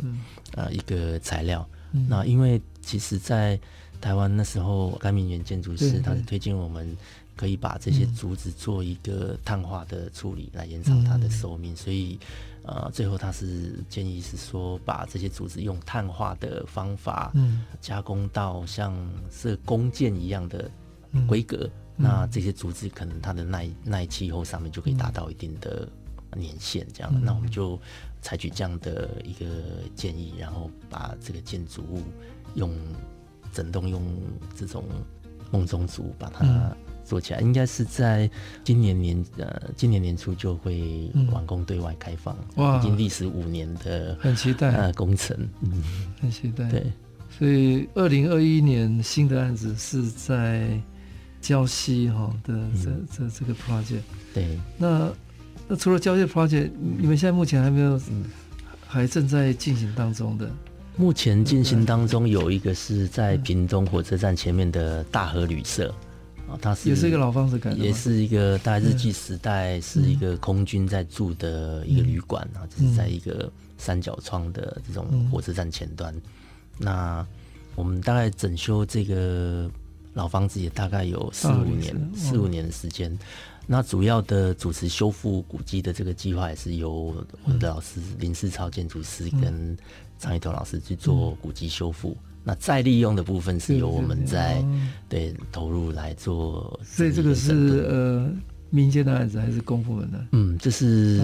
[0.54, 1.66] 呃一个材料。
[2.08, 3.58] 那因为其实，在
[4.00, 6.96] 台湾那时候，甘明园建筑师他是推荐我们
[7.36, 11.76] 可以把这些竹子做一个碳化的处理，来延长它的寿命。
[11.76, 12.18] 所以
[12.62, 17.32] 呃，最后他是建议是说，把这些竹子用碳化的方法
[17.80, 18.94] 加工到像
[19.30, 20.70] 是弓箭一样的
[21.28, 21.68] 规格。
[21.96, 25.88] 那这些竹子可能它的耐耐气候上面就可以达到一定的。
[26.36, 27.76] 年限这样，那我们就
[28.22, 29.46] 采取这样的一个
[29.96, 32.04] 建议，然后把这个建筑物
[32.54, 32.72] 用
[33.52, 34.02] 整栋用
[34.56, 34.84] 这种
[35.50, 36.74] 梦中竹把它
[37.04, 38.30] 做起来，应该是在
[38.62, 44.70] 今年年呃今年年初就会完工对外开放，哇，已经历时五年的很期待。
[44.70, 45.82] 呃工程，嗯，
[46.20, 46.68] 很期待。
[46.70, 46.92] 对，
[47.38, 50.70] 所以二零二一年新的案子是在
[51.42, 54.02] 礁溪哈的这这这个 project，
[54.34, 55.12] 对，那。
[55.72, 58.00] 那除了胶界 project，你们现在目前还没有，
[58.88, 60.50] 还正在进行当中的。
[61.00, 65.88] 目前进行当中有一个是在屏东火车站前面的大和旅社，
[66.46, 76.14] 啊，它是也是一个老房子改的，也是一个大概日据时代是一个空军在住的一个旅馆啊，就是在一个三角窗的这种火车站前端。
[76.76, 77.26] 那
[77.74, 79.70] 我们大概整修这个
[80.12, 83.18] 老房子也大概有四五年，四五年的时间。
[83.66, 87.14] 那主要的主持修复古迹的这个计划，也是由我
[87.46, 89.74] 们的老师林世超建筑师跟
[90.20, 92.16] 张一头老师去做古迹修复。
[92.42, 94.64] 那再利用的部分是由我们在
[95.08, 96.78] 对投入来做。
[96.84, 98.32] 所以这个是呃
[98.70, 100.26] 民间的案子还是公部门的？
[100.32, 101.20] 嗯，这是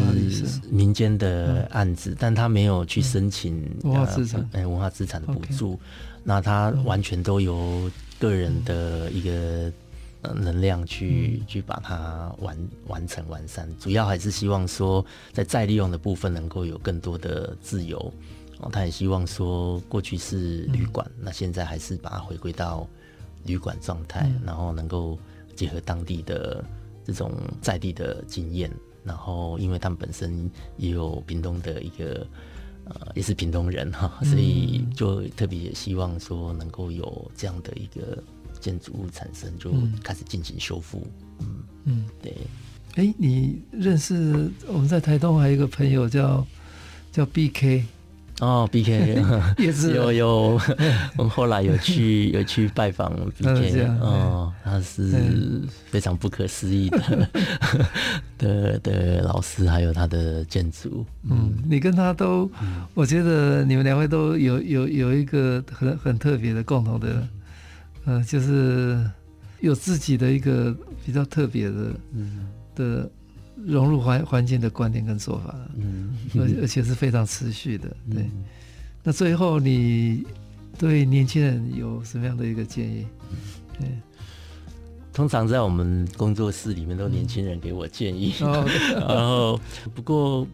[0.68, 5.78] 民间的案子，嗯、但他没有去申请、嗯、文化资产，哎、呃，文化资产的补助
[6.22, 9.72] 那他完全都由个人的一个
[10.34, 18.12] 能量去、嗯、去把它完完成完善，主要还是希望说在再利用的部分能够有更多的自由。
[18.60, 22.88] 哦，他也希望说过去是旅馆，嗯、那现在还是把它回归到
[23.44, 25.18] 旅馆状态，嗯、然后能够
[25.54, 26.64] 结合当地的
[27.04, 28.70] 这种在地的经验，
[29.04, 32.26] 然后因为他们本身也有屏东的一个
[32.86, 38.22] 呃，也是屏东人哈，所以就特别也希望说能够有这样的一个
[38.58, 39.70] 建筑物产生，就
[40.02, 41.06] 开始进行修复。
[41.40, 42.32] 嗯嗯，对。
[42.94, 46.46] 哎、欸，你认识我们在台东还有一个朋友叫
[47.12, 47.84] 叫 BK。
[48.40, 49.22] 哦，B K
[49.58, 49.94] 也是。
[49.94, 50.60] 有有，
[51.16, 57.28] 我们后来有去 有去拜访 B K，哦，他是非常不可思议的
[58.36, 62.50] 的的老师，还有他的建筑，嗯，你跟他都，
[62.92, 67.26] 我觉得你们两位都有有有一个很很特别的共同的，
[68.04, 69.02] 呃，就是
[69.60, 70.76] 有自己的一个
[71.06, 71.74] 比较特别的，
[72.12, 72.46] 嗯。
[72.74, 73.10] 的。
[73.64, 78.22] 融入环环境的观念跟做法，嗯，而而且是非常持续的，对。
[78.22, 78.44] 嗯、
[79.02, 80.24] 那最后，你
[80.78, 83.06] 对年轻人有什么样的一个建议？
[83.78, 83.88] 对，
[85.12, 88.34] 通常在我们工作室里面，都年轻人给我建议。
[88.40, 88.66] 嗯、
[89.08, 89.58] 然后，
[89.94, 90.46] 不过，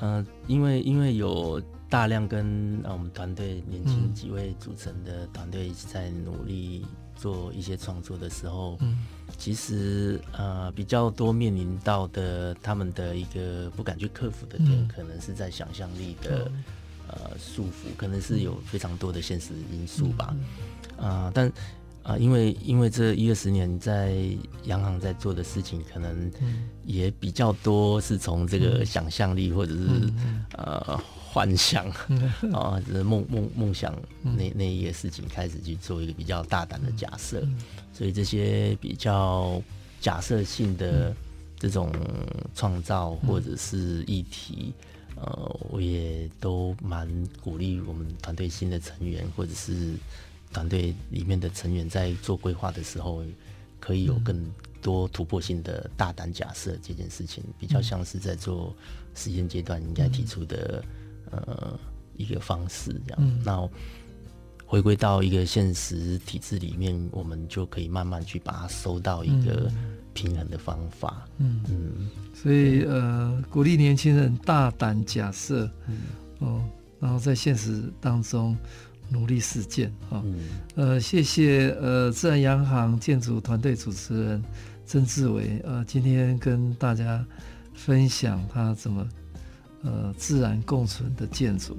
[0.00, 2.44] 嗯、呃，因为因为有大量跟
[2.84, 6.84] 啊我们团队年轻几位组成的团队一直在努力
[7.16, 8.98] 做一些创作的时候，嗯。
[9.36, 16.64] 其实呃比较多面临到的他们的一个不敢去克服的点，嗯、可能是在想象力的、嗯、
[17.08, 20.36] 呃束缚，可能是有非常多的现实因素吧。
[20.96, 21.50] 啊、但
[22.04, 24.14] 啊、呃，因为因为这一二十年在
[24.66, 26.30] 央行在做的事情，可能
[26.84, 31.00] 也比较多是从这个想象力或者是、嗯、呃。
[31.34, 31.84] 幻想
[32.54, 33.92] 啊，就是梦梦梦想
[34.22, 37.44] 那那一些事情开始去做一个比较大胆的假设，
[37.92, 39.60] 所以这些比较
[40.00, 41.12] 假设性的
[41.58, 41.92] 这种
[42.54, 44.72] 创造或者是议题，
[45.16, 47.08] 呃，我也都蛮
[47.42, 49.94] 鼓励我们团队新的成员或者是
[50.54, 53.22] 团队里面的成员在做规划的时候，
[53.78, 54.50] 可以有更
[54.80, 56.78] 多突破性的大胆假设。
[56.80, 58.74] 这件事情比较像是在做
[59.14, 60.82] 实验阶段应该提出的。
[61.30, 61.76] 呃，
[62.16, 63.68] 一个方式这样，嗯、那
[64.64, 69.68] 回归到一个现实体制里面，我们就可以慢慢去把它收到一个
[70.12, 71.26] 平衡的方法。
[71.38, 76.02] 嗯嗯，嗯所以呃，鼓励年轻人大胆假设，嗯、
[76.38, 76.62] 哦，
[77.00, 78.56] 然后在现实当中
[79.08, 80.18] 努力实践啊。
[80.18, 80.38] 哦嗯、
[80.76, 84.42] 呃，谢谢呃，自然洋行建筑团队主持人
[84.86, 87.24] 曾志伟呃，今天跟大家
[87.74, 89.06] 分享他怎么。
[89.86, 91.76] 呃，自然共存的建筑。